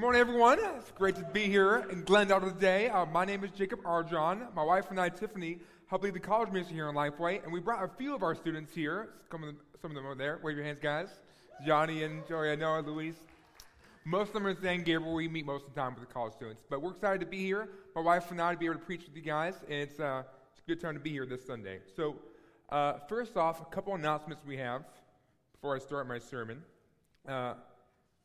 Good 0.00 0.06
morning, 0.06 0.20
everyone. 0.22 0.58
It's 0.78 0.90
great 0.92 1.16
to 1.16 1.24
be 1.24 1.44
here 1.44 1.86
in 1.90 2.04
Glendale 2.04 2.40
today. 2.40 2.88
Uh, 2.88 3.04
my 3.04 3.26
name 3.26 3.44
is 3.44 3.50
Jacob 3.50 3.82
Arjon. 3.82 4.50
My 4.54 4.64
wife 4.64 4.86
and 4.88 4.98
I, 4.98 5.10
Tiffany, 5.10 5.58
help 5.88 6.02
lead 6.02 6.14
the 6.14 6.20
college 6.20 6.50
ministry 6.50 6.76
here 6.76 6.88
in 6.88 6.94
Lifeway, 6.94 7.44
and 7.44 7.52
we 7.52 7.60
brought 7.60 7.84
a 7.84 7.88
few 7.98 8.14
of 8.14 8.22
our 8.22 8.34
students 8.34 8.74
here. 8.74 9.10
Some 9.30 9.42
of 9.42 9.48
them, 9.48 9.58
some 9.82 9.90
of 9.90 9.94
them 9.96 10.06
over 10.06 10.14
there. 10.14 10.40
Wave 10.42 10.56
your 10.56 10.64
hands, 10.64 10.78
guys. 10.80 11.08
Johnny 11.66 12.02
and 12.02 12.26
Joey, 12.26 12.56
Noah, 12.56 12.80
Luis. 12.80 13.14
Most 14.06 14.28
of 14.28 14.32
them 14.32 14.46
are 14.46 14.50
in 14.50 14.62
San 14.62 14.84
Gabriel. 14.84 15.12
We 15.12 15.28
meet 15.28 15.44
most 15.44 15.66
of 15.66 15.74
the 15.74 15.78
time 15.78 15.94
with 15.94 16.08
the 16.08 16.14
college 16.14 16.32
students. 16.32 16.62
But 16.70 16.80
we're 16.80 16.92
excited 16.92 17.20
to 17.20 17.26
be 17.26 17.44
here. 17.44 17.68
My 17.94 18.00
wife 18.00 18.30
and 18.30 18.40
I 18.40 18.54
to 18.54 18.58
be 18.58 18.64
able 18.64 18.76
to 18.76 18.80
preach 18.80 19.04
with 19.04 19.14
you 19.14 19.20
guys, 19.20 19.56
and 19.68 19.80
it's, 19.80 20.00
uh, 20.00 20.22
it's 20.52 20.62
a 20.66 20.66
good 20.66 20.80
time 20.80 20.94
to 20.94 21.00
be 21.00 21.10
here 21.10 21.26
this 21.26 21.44
Sunday. 21.44 21.80
So, 21.94 22.16
uh, 22.70 22.94
first 23.06 23.36
off, 23.36 23.60
a 23.60 23.66
couple 23.66 23.94
announcements 23.94 24.42
we 24.46 24.56
have 24.56 24.82
before 25.52 25.76
I 25.76 25.78
start 25.78 26.08
my 26.08 26.18
sermon. 26.18 26.62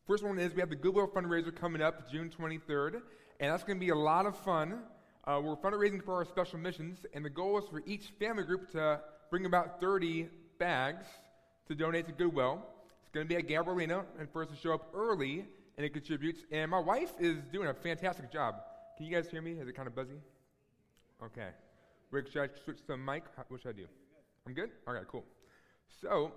First 0.07 0.23
one 0.23 0.37
is 0.37 0.53
we 0.53 0.59
have 0.59 0.69
the 0.69 0.75
Goodwill 0.75 1.07
fundraiser 1.07 1.55
coming 1.55 1.81
up 1.81 2.11
June 2.11 2.29
23rd, 2.29 3.01
and 3.39 3.51
that's 3.51 3.63
going 3.63 3.79
to 3.79 3.83
be 3.83 3.89
a 3.89 3.95
lot 3.95 4.27
of 4.27 4.37
fun. 4.37 4.81
Uh, 5.25 5.41
we're 5.43 5.55
fundraising 5.55 6.03
for 6.03 6.13
our 6.13 6.25
special 6.25 6.59
missions, 6.59 7.07
and 7.15 7.25
the 7.25 7.29
goal 7.29 7.57
is 7.57 7.65
for 7.67 7.81
each 7.87 8.13
family 8.19 8.43
group 8.43 8.71
to 8.73 8.99
bring 9.31 9.47
about 9.47 9.81
30 9.81 10.29
bags 10.59 11.05
to 11.67 11.73
donate 11.73 12.05
to 12.05 12.11
Goodwill. 12.11 12.61
It's 13.01 13.09
going 13.09 13.27
to 13.27 13.27
be 13.27 13.35
at 13.35 13.47
Gabrielina, 13.47 14.05
and 14.19 14.29
for 14.29 14.43
us 14.43 14.49
to 14.49 14.55
show 14.55 14.75
up 14.75 14.91
early, 14.93 15.43
and 15.75 15.83
it 15.83 15.91
contributes. 15.91 16.41
And 16.51 16.69
my 16.69 16.79
wife 16.79 17.13
is 17.19 17.37
doing 17.51 17.69
a 17.69 17.73
fantastic 17.73 18.31
job. 18.31 18.57
Can 18.97 19.07
you 19.07 19.11
guys 19.11 19.27
hear 19.27 19.41
me? 19.41 19.53
Is 19.53 19.67
it 19.67 19.75
kind 19.75 19.87
of 19.87 19.95
buzzy? 19.95 20.19
Okay. 21.23 21.47
Rick, 22.11 22.31
should 22.31 22.43
I 22.43 22.49
switch 22.63 22.77
to 22.81 22.87
the 22.89 22.97
mic? 22.97 23.23
What 23.47 23.59
should 23.59 23.69
I 23.69 23.73
do? 23.73 23.87
I'm 24.45 24.53
good? 24.53 24.69
All 24.87 24.93
right, 24.93 25.07
cool. 25.07 25.25
So, 25.99 26.31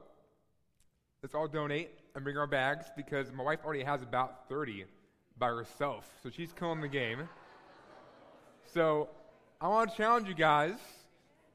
let's 1.22 1.34
all 1.34 1.48
donate 1.48 1.90
and 2.18 2.24
bring 2.24 2.36
our 2.36 2.48
bags 2.48 2.86
because 2.96 3.30
my 3.32 3.44
wife 3.44 3.60
already 3.64 3.84
has 3.84 4.02
about 4.02 4.48
30 4.48 4.86
by 5.38 5.46
herself. 5.46 6.04
So 6.20 6.30
she's 6.30 6.52
killing 6.52 6.80
the 6.80 6.88
game. 6.88 7.28
So 8.74 9.08
I 9.60 9.68
want 9.68 9.92
to 9.92 9.96
challenge 9.96 10.26
you 10.26 10.34
guys 10.34 10.74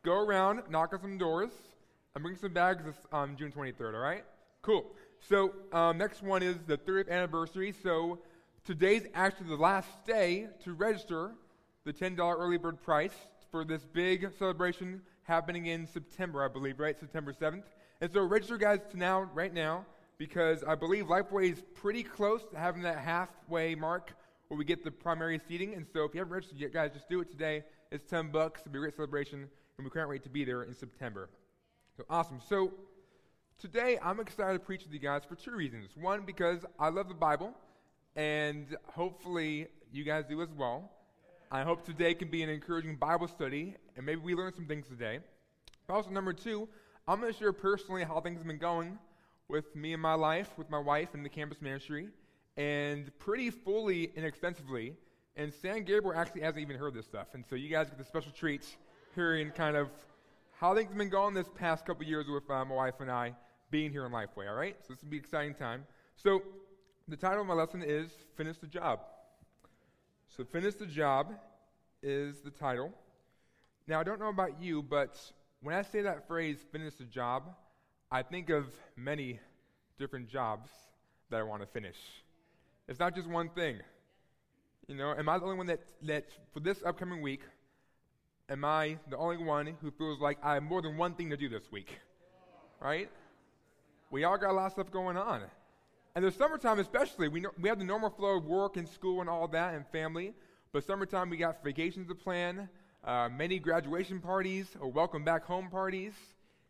go 0.05 0.13
around, 0.13 0.63
knock 0.69 0.93
on 0.93 1.01
some 1.01 1.17
doors, 1.17 1.51
and 2.15 2.23
bring 2.23 2.37
some 2.37 2.53
bags 2.53 2.85
this 2.85 2.95
um, 3.11 3.35
June 3.35 3.51
23rd, 3.51 3.93
all 3.93 3.99
right? 3.99 4.23
Cool. 4.61 4.85
So 5.27 5.51
um, 5.73 5.97
next 5.97 6.23
one 6.23 6.41
is 6.41 6.55
the 6.65 6.77
30th 6.77 7.09
anniversary. 7.09 7.73
So 7.83 8.19
today's 8.63 9.05
actually 9.13 9.49
the 9.49 9.61
last 9.61 9.89
day 10.05 10.47
to 10.63 10.71
register 10.71 11.31
the 11.83 11.91
$10 11.91 12.17
early 12.39 12.57
bird 12.57 12.81
price 12.81 13.15
for 13.51 13.65
this 13.65 13.83
big 13.83 14.31
celebration 14.39 15.01
happening 15.23 15.65
in 15.65 15.87
September, 15.87 16.41
I 16.41 16.47
believe, 16.47 16.79
right? 16.79 16.97
September 16.97 17.33
7th. 17.33 17.63
And 17.99 18.09
so 18.13 18.23
register 18.23 18.57
guys 18.57 18.79
to 18.91 18.97
now, 18.97 19.29
right 19.33 19.53
now, 19.53 19.85
because 20.23 20.63
I 20.63 20.73
believe 20.73 21.07
Lifeway 21.07 21.51
is 21.51 21.61
pretty 21.75 22.01
close 22.01 22.45
to 22.51 22.57
having 22.57 22.81
that 22.83 22.97
halfway 22.97 23.75
mark 23.75 24.13
where 24.47 24.57
we 24.57 24.63
get 24.63 24.81
the 24.81 24.89
primary 24.89 25.37
seating. 25.49 25.73
And 25.73 25.85
so 25.91 26.05
if 26.05 26.13
you 26.13 26.19
haven't 26.19 26.33
registered 26.33 26.59
yet, 26.59 26.71
guys, 26.71 26.91
just 26.93 27.09
do 27.09 27.19
it 27.19 27.29
today. 27.29 27.61
It's 27.91 28.05
10 28.09 28.31
bucks. 28.31 28.61
It'll 28.61 28.71
be 28.71 28.77
a 28.77 28.81
great 28.83 28.95
celebration, 28.95 29.49
and 29.77 29.83
we 29.83 29.89
can't 29.89 30.07
wait 30.07 30.23
to 30.23 30.29
be 30.29 30.45
there 30.45 30.63
in 30.63 30.73
September. 30.73 31.29
So 31.97 32.05
awesome. 32.09 32.39
So 32.47 32.71
today 33.59 33.99
I'm 34.01 34.21
excited 34.21 34.53
to 34.53 34.59
preach 34.59 34.83
with 34.85 34.93
you 34.93 34.99
guys 34.99 35.23
for 35.27 35.35
two 35.35 35.51
reasons. 35.51 35.89
One, 35.99 36.21
because 36.21 36.59
I 36.79 36.87
love 36.87 37.09
the 37.09 37.15
Bible, 37.15 37.53
and 38.15 38.77
hopefully 38.85 39.67
you 39.91 40.05
guys 40.05 40.23
do 40.29 40.41
as 40.41 40.53
well. 40.57 40.89
I 41.51 41.63
hope 41.63 41.85
today 41.85 42.13
can 42.13 42.29
be 42.29 42.43
an 42.43 42.49
encouraging 42.49 42.95
Bible 42.95 43.27
study, 43.27 43.75
and 43.97 44.05
maybe 44.05 44.21
we 44.21 44.35
learn 44.35 44.53
some 44.53 44.67
things 44.67 44.87
today. 44.87 45.19
But 45.85 45.95
also, 45.95 46.11
number 46.11 46.31
two, 46.31 46.69
I'm 47.09 47.19
going 47.19 47.33
to 47.33 47.37
share 47.37 47.51
personally 47.51 48.05
how 48.05 48.21
things 48.21 48.37
have 48.37 48.47
been 48.47 48.57
going 48.57 48.97
with 49.47 49.75
me 49.75 49.93
and 49.93 50.01
my 50.01 50.13
life, 50.13 50.49
with 50.57 50.69
my 50.69 50.79
wife 50.79 51.13
and 51.13 51.25
the 51.25 51.29
campus 51.29 51.61
ministry, 51.61 52.09
and 52.57 53.11
pretty 53.19 53.49
fully 53.49 54.11
and 54.15 54.25
extensively. 54.25 54.95
And 55.35 55.53
San 55.53 55.83
Gabriel 55.83 56.19
actually 56.19 56.41
hasn't 56.41 56.61
even 56.61 56.77
heard 56.77 56.93
this 56.93 57.05
stuff. 57.05 57.27
And 57.33 57.45
so 57.45 57.55
you 57.55 57.69
guys 57.69 57.89
get 57.89 57.97
the 57.97 58.03
special 58.03 58.31
treats 58.31 58.77
hearing 59.15 59.49
kind 59.51 59.75
of 59.75 59.89
how 60.59 60.75
things 60.75 60.89
have 60.89 60.97
been 60.97 61.09
going 61.09 61.33
this 61.33 61.49
past 61.55 61.85
couple 61.85 62.05
years 62.05 62.27
with 62.27 62.49
uh, 62.49 62.63
my 62.65 62.75
wife 62.75 62.95
and 62.99 63.11
I 63.11 63.33
being 63.71 63.91
here 63.91 64.05
in 64.05 64.11
Lifeway, 64.11 64.47
all 64.47 64.55
right? 64.55 64.75
So 64.87 64.93
this 64.93 65.01
will 65.01 65.09
be 65.09 65.17
an 65.17 65.23
exciting 65.23 65.55
time. 65.55 65.85
So 66.15 66.43
the 67.07 67.17
title 67.17 67.41
of 67.41 67.47
my 67.47 67.53
lesson 67.53 67.83
is 67.83 68.11
Finish 68.37 68.59
the 68.59 68.67
Job. 68.67 68.99
So, 70.29 70.45
Finish 70.45 70.75
the 70.75 70.85
Job 70.85 71.33
is 72.01 72.39
the 72.39 72.49
title. 72.49 72.93
Now, 73.87 73.99
I 73.99 74.03
don't 74.03 74.19
know 74.19 74.29
about 74.29 74.61
you, 74.61 74.81
but 74.81 75.19
when 75.61 75.75
I 75.75 75.81
say 75.81 76.01
that 76.01 76.27
phrase, 76.27 76.63
finish 76.71 76.95
the 76.95 77.03
job, 77.03 77.43
I 78.13 78.21
think 78.21 78.51
of 78.51 78.67
many 78.95 79.39
different 79.97 80.29
jobs 80.29 80.69
that 81.31 81.39
I 81.39 81.41
want 81.41 81.63
to 81.63 81.67
finish. 81.67 81.95
It's 82.87 82.99
not 82.99 83.15
just 83.15 83.27
one 83.27 83.49
thing. 83.49 83.79
You 84.87 84.93
know, 84.93 85.15
am 85.17 85.27
I 85.27 85.39
the 85.39 85.45
only 85.45 85.57
one 85.57 85.65
that, 85.65 85.79
that 86.03 86.25
for 86.53 86.59
this 86.59 86.83
upcoming 86.85 87.23
week, 87.23 87.41
am 88.49 88.63
I 88.65 88.99
the 89.09 89.17
only 89.17 89.37
one 89.37 89.75
who 89.81 89.89
feels 89.89 90.19
like 90.19 90.37
I 90.43 90.53
have 90.53 90.61
more 90.61 90.79
than 90.79 90.95
one 90.95 91.15
thing 91.15 91.31
to 91.31 91.37
do 91.37 91.49
this 91.49 91.71
week? 91.71 91.97
Right? 92.79 93.09
We 94.11 94.25
all 94.25 94.37
got 94.37 94.51
a 94.51 94.53
lot 94.53 94.67
of 94.67 94.73
stuff 94.73 94.91
going 94.91 95.17
on. 95.17 95.41
And 96.13 96.23
the 96.23 96.31
summertime, 96.31 96.77
especially, 96.77 97.29
we, 97.29 97.39
know, 97.39 97.49
we 97.59 97.67
have 97.67 97.79
the 97.79 97.85
normal 97.85 98.11
flow 98.11 98.37
of 98.37 98.45
work 98.45 98.77
and 98.77 98.87
school 98.87 99.21
and 99.21 99.29
all 99.29 99.47
that 99.47 99.73
and 99.73 99.87
family. 99.87 100.35
But 100.71 100.83
summertime, 100.83 101.31
we 101.31 101.37
got 101.37 101.63
vacations 101.63 102.07
to 102.09 102.13
plan, 102.13 102.69
uh, 103.03 103.29
many 103.35 103.57
graduation 103.57 104.19
parties 104.19 104.67
or 104.79 104.87
welcome 104.89 105.23
back 105.23 105.45
home 105.45 105.71
parties. 105.71 106.13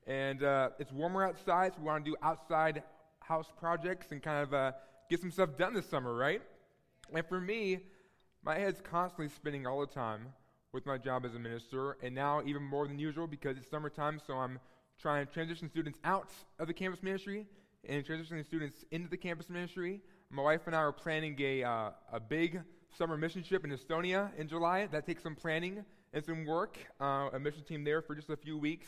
And 0.06 0.44
uh, 0.44 0.70
it's 0.80 0.92
warmer 0.92 1.24
outside, 1.24 1.74
so 1.74 1.80
we 1.80 1.86
want 1.86 2.04
to 2.04 2.12
do 2.12 2.18
outside 2.22 2.84
house 3.20 3.48
projects 3.58 4.12
and 4.12 4.22
kind 4.22 4.44
of 4.44 4.54
uh, 4.54 4.72
get 5.10 5.22
some 5.22 5.32
stuff 5.32 5.58
done 5.58 5.74
this 5.74 5.90
summer, 5.90 6.14
right? 6.14 6.42
And 7.14 7.26
for 7.26 7.40
me, 7.40 7.80
my 8.44 8.56
head's 8.56 8.82
constantly 8.82 9.30
spinning 9.30 9.66
all 9.66 9.80
the 9.80 9.88
time 9.88 10.28
with 10.74 10.86
my 10.86 10.98
job 10.98 11.26
as 11.26 11.36
a 11.36 11.40
minister, 11.40 11.98
and 12.04 12.14
now 12.14 12.42
even 12.46 12.64
more 12.64 12.88
than 12.88 13.00
usual 13.00 13.28
because 13.28 13.58
it's 13.58 13.70
summertime, 13.70 14.20
so 14.26 14.34
I'm 14.34 14.60
trying 15.00 15.26
to 15.26 15.32
transition 15.32 15.70
students 15.70 16.00
out 16.04 16.32
of 16.60 16.68
the 16.68 16.74
campus 16.74 17.02
ministry 17.02 17.46
and 17.88 18.06
transitioning 18.06 18.46
students 18.46 18.84
into 18.92 19.10
the 19.10 19.18
campus 19.18 19.50
ministry. 19.50 20.02
My 20.30 20.42
wife 20.42 20.62
and 20.66 20.76
I 20.76 20.80
are 20.80 20.92
planning 20.92 21.38
a, 21.40 21.64
uh, 21.64 21.90
a 22.12 22.20
big 22.20 22.62
summer 22.98 23.18
mission 23.18 23.44
trip 23.44 23.64
in 23.64 23.72
Estonia 23.72 24.32
in 24.38 24.48
July. 24.48 24.88
That 24.88 25.06
takes 25.06 25.24
some 25.24 25.36
planning 25.36 25.86
and 26.14 26.26
some 26.26 26.46
work. 26.46 26.78
Uh, 27.00 27.30
a 27.34 27.40
mission 27.40 27.64
team 27.64 27.84
there 27.84 28.02
for 28.02 28.16
just 28.16 28.30
a 28.30 28.38
few 28.38 28.58
weeks. 28.58 28.88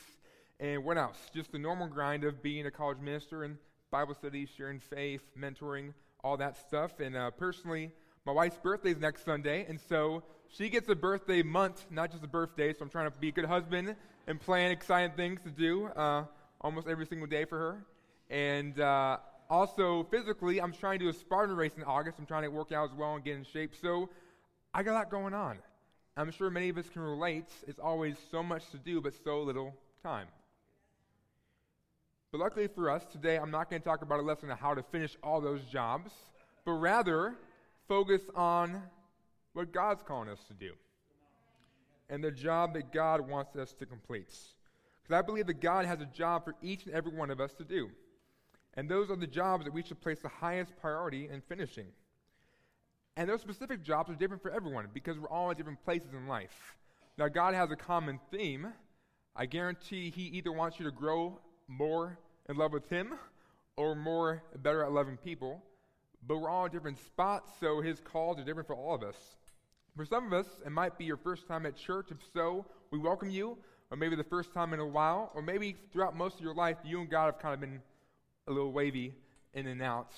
And 0.58 0.84
what 0.84 0.96
else? 0.96 1.18
Just 1.34 1.52
the 1.52 1.58
normal 1.58 1.86
grind 1.86 2.24
of 2.24 2.42
being 2.42 2.66
a 2.66 2.70
college 2.70 2.98
minister 2.98 3.44
and 3.44 3.58
Bible 3.90 4.14
studies, 4.14 4.48
sharing 4.56 4.80
faith, 4.80 5.22
mentoring, 5.38 5.92
all 6.24 6.36
that 6.38 6.56
stuff. 6.66 6.98
And 7.00 7.14
uh, 7.14 7.30
personally, 7.30 7.90
my 8.24 8.32
wife's 8.32 8.58
birthday 8.58 8.90
is 8.90 8.98
next 8.98 9.24
Sunday, 9.24 9.66
and 9.68 9.80
so 9.80 10.22
she 10.48 10.68
gets 10.68 10.88
a 10.88 10.94
birthday 10.94 11.42
month, 11.42 11.86
not 11.90 12.10
just 12.10 12.24
a 12.24 12.28
birthday. 12.28 12.72
So 12.72 12.80
I'm 12.82 12.88
trying 12.88 13.10
to 13.10 13.16
be 13.18 13.28
a 13.28 13.32
good 13.32 13.44
husband 13.44 13.94
and 14.26 14.40
plan 14.40 14.70
exciting 14.70 15.14
things 15.14 15.40
to 15.42 15.50
do 15.50 15.86
uh, 15.88 16.24
almost 16.60 16.88
every 16.88 17.06
single 17.06 17.28
day 17.28 17.44
for 17.44 17.58
her. 17.58 17.86
And 18.30 18.80
uh, 18.80 19.18
also, 19.48 20.04
physically, 20.10 20.60
I'm 20.60 20.72
trying 20.72 20.98
to 20.98 21.04
do 21.04 21.08
a 21.10 21.12
Spartan 21.12 21.54
race 21.54 21.74
in 21.76 21.84
August. 21.84 22.18
I'm 22.18 22.26
trying 22.26 22.42
to 22.42 22.48
work 22.48 22.72
out 22.72 22.90
as 22.90 22.96
well 22.96 23.14
and 23.14 23.24
get 23.24 23.36
in 23.36 23.44
shape. 23.44 23.74
So 23.80 24.08
I 24.74 24.82
got 24.82 24.92
a 24.92 24.94
lot 24.94 25.10
going 25.10 25.34
on. 25.34 25.58
I'm 26.16 26.30
sure 26.30 26.50
many 26.50 26.70
of 26.70 26.78
us 26.78 26.88
can 26.88 27.02
relate. 27.02 27.46
It's 27.68 27.78
always 27.78 28.16
so 28.30 28.42
much 28.42 28.70
to 28.70 28.78
do, 28.78 29.00
but 29.00 29.12
so 29.22 29.42
little 29.42 29.74
time. 30.02 30.26
But 32.32 32.40
luckily 32.40 32.66
for 32.66 32.90
us, 32.90 33.06
today 33.06 33.36
I'm 33.36 33.50
not 33.50 33.70
going 33.70 33.80
to 33.80 33.88
talk 33.88 34.02
about 34.02 34.18
a 34.18 34.22
lesson 34.22 34.50
on 34.50 34.58
how 34.58 34.74
to 34.74 34.82
finish 34.82 35.16
all 35.22 35.40
those 35.40 35.64
jobs, 35.64 36.12
but 36.64 36.72
rather 36.72 37.34
focus 37.88 38.22
on 38.34 38.82
what 39.52 39.72
God's 39.72 40.02
calling 40.02 40.28
us 40.28 40.42
to 40.48 40.54
do 40.54 40.72
and 42.08 42.22
the 42.22 42.30
job 42.30 42.74
that 42.74 42.92
God 42.92 43.26
wants 43.26 43.56
us 43.56 43.72
to 43.74 43.86
complete. 43.86 44.34
Because 45.02 45.18
I 45.18 45.22
believe 45.22 45.46
that 45.46 45.60
God 45.60 45.86
has 45.86 46.00
a 46.00 46.06
job 46.06 46.44
for 46.44 46.54
each 46.62 46.84
and 46.86 46.94
every 46.94 47.12
one 47.12 47.30
of 47.30 47.40
us 47.40 47.52
to 47.54 47.64
do. 47.64 47.90
And 48.74 48.88
those 48.88 49.08
are 49.10 49.16
the 49.16 49.26
jobs 49.26 49.64
that 49.64 49.72
we 49.72 49.82
should 49.82 50.00
place 50.00 50.18
the 50.20 50.28
highest 50.28 50.76
priority 50.80 51.28
in 51.28 51.40
finishing. 51.48 51.86
And 53.16 53.28
those 53.28 53.40
specific 53.40 53.82
jobs 53.82 54.10
are 54.10 54.14
different 54.14 54.42
for 54.42 54.50
everyone 54.50 54.88
because 54.92 55.18
we're 55.18 55.30
all 55.30 55.50
in 55.50 55.56
different 55.56 55.82
places 55.84 56.12
in 56.12 56.26
life. 56.26 56.76
Now, 57.16 57.28
God 57.28 57.54
has 57.54 57.70
a 57.70 57.76
common 57.76 58.20
theme. 58.30 58.66
I 59.34 59.46
guarantee 59.46 60.10
He 60.10 60.22
either 60.22 60.52
wants 60.52 60.78
you 60.78 60.84
to 60.84 60.90
grow 60.90 61.40
more 61.68 62.18
in 62.48 62.56
love 62.56 62.72
with 62.72 62.88
Him 62.88 63.14
or 63.76 63.94
more 63.94 64.42
better 64.62 64.84
at 64.84 64.92
loving 64.92 65.16
people. 65.16 65.62
But 66.26 66.38
we're 66.38 66.48
all 66.48 66.66
in 66.66 66.72
different 66.72 66.98
spots, 66.98 67.52
so 67.60 67.80
His 67.80 68.00
calls 68.00 68.38
are 68.38 68.44
different 68.44 68.66
for 68.66 68.74
all 68.74 68.94
of 68.94 69.02
us. 69.02 69.16
For 69.96 70.04
some 70.04 70.26
of 70.26 70.32
us, 70.32 70.46
it 70.64 70.70
might 70.70 70.98
be 70.98 71.04
your 71.04 71.16
first 71.16 71.46
time 71.46 71.64
at 71.66 71.76
church. 71.76 72.08
If 72.10 72.18
so, 72.34 72.66
we 72.90 72.98
welcome 72.98 73.30
you. 73.30 73.56
Or 73.90 73.96
maybe 73.96 74.16
the 74.16 74.24
first 74.24 74.52
time 74.52 74.74
in 74.74 74.80
a 74.80 74.86
while. 74.86 75.30
Or 75.34 75.42
maybe 75.42 75.76
throughout 75.92 76.16
most 76.16 76.36
of 76.36 76.40
your 76.42 76.54
life, 76.54 76.76
you 76.84 77.00
and 77.00 77.08
God 77.08 77.26
have 77.26 77.38
kind 77.38 77.54
of 77.54 77.60
been 77.60 77.80
a 78.46 78.52
little 78.52 78.72
wavy 78.72 79.14
in 79.54 79.66
and 79.66 79.80
out. 79.80 80.10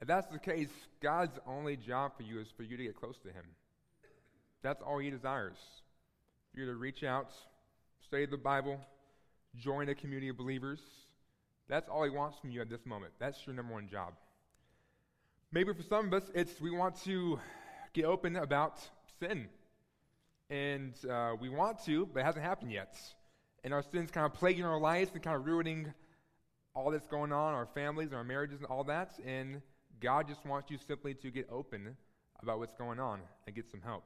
If 0.00 0.06
that's 0.06 0.26
the 0.28 0.38
case, 0.38 0.68
God's 1.02 1.38
only 1.46 1.76
job 1.76 2.12
for 2.16 2.22
you 2.22 2.38
is 2.40 2.48
for 2.56 2.62
you 2.62 2.76
to 2.76 2.82
get 2.82 2.96
close 2.96 3.16
to 3.18 3.28
Him. 3.28 3.44
That's 4.62 4.82
all 4.82 4.98
He 4.98 5.10
desires. 5.10 5.56
For 6.52 6.60
you 6.60 6.66
to 6.66 6.74
reach 6.74 7.02
out, 7.02 7.32
study 8.04 8.26
the 8.26 8.36
Bible, 8.36 8.78
join 9.58 9.88
a 9.88 9.94
community 9.94 10.28
of 10.28 10.36
believers. 10.36 10.80
That's 11.68 11.88
all 11.88 12.04
He 12.04 12.10
wants 12.10 12.38
from 12.38 12.50
you 12.50 12.60
at 12.60 12.70
this 12.70 12.86
moment. 12.86 13.12
That's 13.18 13.46
your 13.46 13.54
number 13.54 13.72
one 13.72 13.88
job. 13.88 14.14
Maybe 15.52 15.72
for 15.72 15.82
some 15.82 16.06
of 16.06 16.12
us, 16.12 16.30
it's 16.34 16.60
we 16.60 16.70
want 16.70 17.02
to 17.04 17.38
get 17.92 18.04
open 18.04 18.36
about 18.36 18.78
sin. 19.20 19.48
And 20.48 20.94
uh, 21.10 21.32
we 21.40 21.48
want 21.48 21.84
to, 21.86 22.06
but 22.06 22.20
it 22.20 22.24
hasn't 22.24 22.44
happened 22.44 22.70
yet. 22.70 22.96
And 23.64 23.74
our 23.74 23.82
sin's 23.82 24.10
kind 24.10 24.26
of 24.26 24.34
plaguing 24.34 24.64
our 24.64 24.78
lives 24.78 25.10
and 25.12 25.22
kind 25.22 25.36
of 25.36 25.44
ruining 25.44 25.92
all 26.74 26.90
that's 26.90 27.06
going 27.06 27.32
on, 27.32 27.54
our 27.54 27.66
families, 27.66 28.12
our 28.12 28.22
marriages, 28.22 28.58
and 28.58 28.66
all 28.66 28.84
that. 28.84 29.18
And 29.26 29.60
God 30.00 30.28
just 30.28 30.44
wants 30.44 30.70
you 30.70 30.78
simply 30.86 31.14
to 31.14 31.30
get 31.30 31.48
open 31.50 31.96
about 32.42 32.58
what's 32.58 32.74
going 32.74 33.00
on 33.00 33.20
and 33.46 33.56
get 33.56 33.68
some 33.70 33.80
help. 33.80 34.04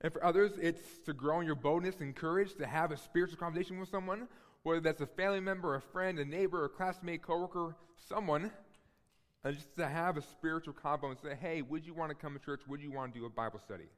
And 0.00 0.12
for 0.12 0.24
others, 0.24 0.52
it's 0.60 0.80
to 1.06 1.12
grow 1.12 1.40
in 1.40 1.46
your 1.46 1.56
boldness 1.56 2.00
and 2.00 2.14
courage 2.14 2.54
to 2.54 2.66
have 2.66 2.92
a 2.92 2.96
spiritual 2.96 3.38
conversation 3.38 3.80
with 3.80 3.88
someone, 3.88 4.28
whether 4.62 4.80
that's 4.80 5.00
a 5.00 5.06
family 5.06 5.40
member, 5.40 5.74
a 5.74 5.82
friend, 5.92 6.18
a 6.18 6.24
neighbor, 6.24 6.64
a 6.64 6.68
classmate, 6.68 7.22
coworker, 7.22 7.76
someone, 8.08 8.50
and 9.44 9.56
just 9.56 9.74
to 9.76 9.86
have 9.86 10.16
a 10.16 10.22
spiritual 10.22 10.74
combo 10.74 11.10
and 11.10 11.18
say, 11.20 11.34
hey, 11.40 11.62
would 11.62 11.86
you 11.86 11.94
want 11.94 12.10
to 12.10 12.14
come 12.14 12.34
to 12.34 12.44
church? 12.44 12.60
Would 12.68 12.80
you 12.80 12.92
want 12.92 13.14
to 13.14 13.20
do 13.20 13.26
a 13.26 13.30
Bible 13.30 13.60
study? 13.64 13.88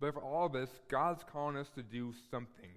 But 0.00 0.14
for 0.14 0.22
all 0.22 0.46
of 0.46 0.54
us, 0.54 0.70
God's 0.90 1.22
calling 1.30 1.56
us 1.56 1.68
to 1.74 1.82
do 1.82 2.14
something. 2.30 2.70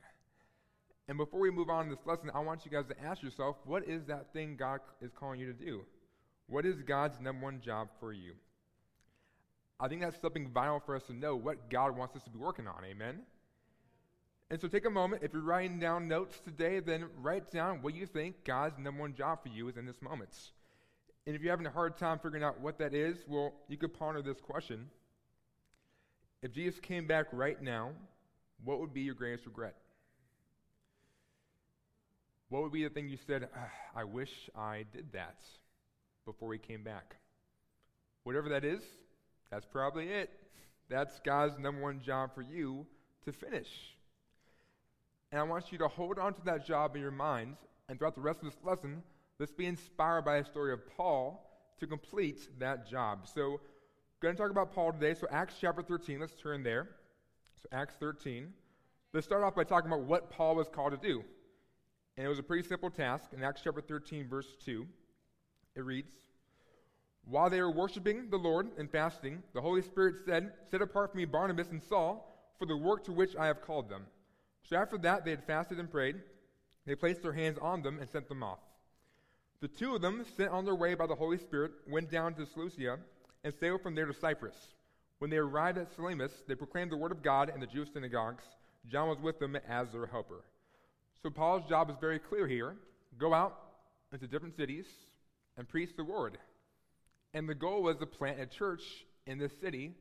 And 1.08 1.18
before 1.18 1.40
we 1.40 1.52
move 1.52 1.70
on 1.70 1.86
to 1.86 1.96
this 1.96 2.06
lesson, 2.06 2.32
I 2.34 2.40
want 2.40 2.66
you 2.66 2.72
guys 2.72 2.86
to 2.88 3.04
ask 3.04 3.22
yourself, 3.22 3.58
what 3.66 3.88
is 3.88 4.06
that 4.06 4.34
thing 4.34 4.56
God 4.58 4.80
is 5.02 5.12
calling 5.18 5.40
you 5.40 5.48
to 5.48 5.54
do? 5.54 5.82
What 6.48 6.66
is 6.66 6.82
God's 6.82 7.20
number 7.20 7.46
one 7.46 7.62
job 7.62 7.90
for 8.00 8.14
you? 8.14 8.34
I 9.80 9.88
think 9.88 10.02
that's 10.02 10.20
something 10.22 10.52
vital 10.54 10.82
for 10.86 10.96
us 10.96 11.04
to 11.04 11.14
know 11.14 11.36
what 11.36 11.70
God 11.70 11.98
wants 11.98 12.16
us 12.16 12.24
to 12.24 12.30
be 12.30 12.38
working 12.38 12.68
on. 12.68 12.84
Amen? 12.86 13.22
And 14.52 14.60
so 14.60 14.68
take 14.68 14.86
a 14.86 14.90
moment. 14.90 15.24
If 15.24 15.32
you're 15.32 15.42
writing 15.42 15.80
down 15.80 16.10
notes 16.10 16.38
today, 16.42 16.82
then 16.82 17.06
write 17.22 17.52
down 17.52 17.82
what 17.82 17.96
you 17.96 18.06
think 18.06 18.44
God's 18.44 18.78
number 18.78 19.00
one 19.00 19.14
job 19.14 19.42
for 19.42 19.48
you 19.48 19.70
is 19.70 19.78
in 19.78 19.86
this 19.86 20.02
moment. 20.02 20.38
And 21.26 21.38
if 21.38 21.42
you're 21.42 21.54
having 21.54 21.68
a 21.68 21.72
hard 21.72 21.98
time 21.98 22.20
figuring 22.20 22.44
out 22.44 22.60
what 22.60 22.78
that 22.80 22.94
is, 22.94 23.16
well, 23.30 23.54
you 23.70 23.78
could 23.78 23.94
ponder 23.98 24.22
this 24.22 24.42
question. 24.42 24.90
If 26.44 26.52
Jesus 26.52 26.82
came 26.82 27.08
back 27.08 27.28
right 27.32 27.62
now, 27.62 27.92
what 28.66 28.82
would 28.82 28.94
be 28.94 29.02
your 29.02 29.16
greatest 29.16 29.46
regret? 29.46 29.76
What 32.50 32.62
would 32.64 32.74
be 32.74 32.84
the 32.84 32.90
thing 32.90 33.08
you 33.08 33.18
said, 33.26 33.48
ah, 33.56 33.70
I 33.96 34.04
wish 34.04 34.50
I 34.54 34.84
did 34.92 35.14
that 35.14 35.38
before 36.26 36.52
he 36.52 36.60
came 36.60 36.84
back? 36.84 37.16
Whatever 38.26 38.50
that 38.50 38.66
is, 38.66 38.82
that's 39.50 39.66
probably 39.66 40.10
it. 40.10 40.30
That's 40.90 41.22
God's 41.22 41.58
number 41.58 41.82
one 41.82 42.02
job 42.02 42.36
for 42.36 42.42
you 42.42 42.86
to 43.24 43.32
finish. 43.32 43.70
And 45.32 45.40
I 45.40 45.44
want 45.44 45.72
you 45.72 45.78
to 45.78 45.88
hold 45.88 46.20
on 46.20 46.34
to 46.34 46.42
that 46.46 46.66
job 46.66 46.96
in 46.96 47.02
your 47.02 47.12
mind, 47.12 47.56
and 47.88 47.98
throughout 47.98 48.16
the 48.16 48.22
rest 48.22 48.40
of 48.40 48.46
this 48.46 48.60
lesson, 48.64 49.02
let's 49.40 49.52
be 49.52 49.66
inspired 49.66 50.24
by 50.24 50.38
a 50.38 50.46
story 50.46 50.74
of 50.74 50.80
Paul 50.98 51.50
to 51.80 51.88
complete 51.88 52.50
that 52.60 52.88
job. 52.90 53.28
So, 53.34 53.62
going 54.22 54.36
to 54.36 54.42
talk 54.42 54.52
about 54.52 54.74
Paul 54.74 54.92
today. 54.92 55.14
So, 55.14 55.28
Acts 55.32 55.56
chapter 55.60 55.82
13, 55.82 56.20
let's 56.20 56.36
turn 56.36 56.64
there. 56.64 56.90
So, 57.62 57.70
Acts 57.72 57.96
13. 58.00 58.54
Let's 59.14 59.26
start 59.26 59.44
off 59.44 59.56
by 59.56 59.64
talking 59.64 59.92
about 59.92 60.04
what 60.04 60.30
Paul 60.30 60.56
was 60.56 60.68
called 60.70 60.92
to 60.92 61.08
do. 61.08 61.24
And 62.18 62.26
it 62.26 62.30
was 62.30 62.40
a 62.40 62.44
pretty 62.44 62.68
simple 62.68 62.90
task. 62.90 63.32
In 63.34 63.44
Acts 63.44 63.62
chapter 63.64 63.82
13, 63.82 64.28
verse 64.28 64.56
2, 64.64 64.86
it 65.76 65.84
reads 65.84 66.12
while 67.26 67.50
they 67.50 67.62
were 67.62 67.72
worshiping 67.72 68.30
the 68.30 68.38
Lord 68.38 68.70
and 68.78 68.90
fasting, 68.90 69.44
the 69.54 69.62
Holy 69.62 69.82
Spirit 69.82 70.16
said, 70.26 70.54
Set 70.70 70.82
apart 70.82 71.12
for 71.12 71.18
me 71.18 71.26
Barnabas 71.26 71.70
and 71.70 71.82
Saul 71.82 72.28
for 72.58 72.66
the 72.66 72.76
work 72.76 73.04
to 73.06 73.12
which 73.12 73.36
I 73.36 73.48
have 73.48 73.62
called 73.62 73.90
them. 73.90 74.06
So 74.70 74.76
after 74.78 74.98
that, 75.00 75.26
they 75.26 75.32
had 75.32 75.44
fasted 75.46 75.80
and 75.80 75.92
prayed. 75.92 76.16
They 76.86 76.96
placed 76.96 77.22
their 77.22 77.34
hands 77.34 77.58
on 77.62 77.82
them 77.82 78.00
and 78.00 78.10
sent 78.10 78.28
them 78.28 78.44
off. 78.44 78.60
The 79.62 79.68
two 79.68 79.96
of 79.96 80.02
them, 80.02 80.26
sent 80.38 80.50
on 80.50 80.66
their 80.66 80.76
way 80.76 80.96
by 80.96 81.06
the 81.08 81.16
Holy 81.16 81.38
Spirit, 81.38 81.72
went 81.88 82.10
down 82.10 82.34
to 82.36 82.46
Seleucia 82.46 82.98
and 83.44 83.54
sailed 83.60 83.82
from 83.82 83.96
there 83.96 84.06
to 84.06 84.14
Cyprus. 84.14 84.56
When 85.20 85.30
they 85.30 85.38
arrived 85.38 85.78
at 85.78 85.94
Salamis, 85.96 86.32
they 86.48 86.56
proclaimed 86.56 86.92
the 86.92 86.98
word 86.98 87.12
of 87.12 87.22
God 87.22 87.52
in 87.54 87.60
the 87.60 87.68
Jewish 87.68 87.94
synagogues. 87.94 88.44
John 88.90 89.08
was 89.08 89.20
with 89.20 89.40
them 89.40 89.56
as 89.70 89.92
their 89.92 90.08
helper. 90.08 90.44
So 91.22 91.30
Paul's 91.30 91.70
job 91.70 91.90
is 91.92 91.96
very 92.02 92.18
clear 92.18 92.48
here 92.48 92.76
go 93.18 93.34
out 93.34 93.58
into 94.12 94.28
different 94.28 94.56
cities 94.56 94.86
and 95.58 95.68
preach 95.68 95.96
the 95.96 96.04
word. 96.04 96.38
And 97.34 97.48
the 97.48 97.56
goal 97.56 97.84
was 97.84 97.98
to 97.98 98.06
plant 98.06 98.40
a 98.40 98.46
church 98.46 98.82
in 99.28 99.38
this 99.38 99.52
city 99.62 99.94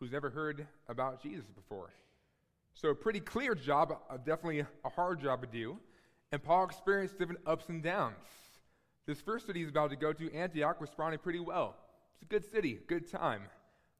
who's 0.00 0.10
never 0.10 0.30
heard 0.30 0.66
about 0.88 1.22
Jesus 1.22 1.44
before. 1.54 1.90
So, 2.74 2.88
a 2.88 2.94
pretty 2.94 3.20
clear 3.20 3.54
job, 3.54 3.96
uh, 4.10 4.16
definitely 4.16 4.60
a 4.60 4.88
hard 4.88 5.20
job 5.20 5.42
to 5.42 5.46
do. 5.46 5.78
And 6.32 6.42
Paul 6.42 6.64
experienced 6.64 7.18
different 7.18 7.40
ups 7.46 7.68
and 7.68 7.82
downs. 7.82 8.16
This 9.06 9.20
first 9.20 9.46
city 9.46 9.60
he's 9.60 9.68
about 9.68 9.90
to 9.90 9.96
go 9.96 10.12
to, 10.12 10.32
Antioch, 10.34 10.80
responded 10.80 11.22
pretty 11.22 11.40
well. 11.40 11.76
It's 12.14 12.22
a 12.22 12.26
good 12.26 12.50
city, 12.50 12.78
good 12.86 13.10
time. 13.10 13.42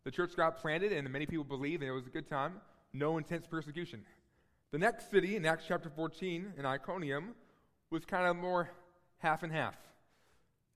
The 0.05 0.11
church 0.11 0.35
got 0.37 0.59
planted, 0.59 0.93
and 0.93 1.09
many 1.11 1.27
people 1.27 1.45
believed, 1.45 1.83
and 1.83 1.91
it 1.91 1.95
was 1.95 2.07
a 2.07 2.11
good 2.11 2.29
time. 2.29 2.55
No 2.93 3.19
intense 3.19 3.47
persecution. 3.47 4.03
The 4.71 4.79
next 4.79 5.11
city, 5.11 5.37
in 5.37 5.45
Acts 5.45 5.65
chapter 5.69 5.91
14, 5.91 6.55
in 6.57 6.67
Iconium, 6.67 7.35
was 7.91 8.05
kind 8.05 8.27
of 8.27 8.37
more 8.37 8.71
half 9.19 9.43
and 9.43 9.53
half. 9.53 9.77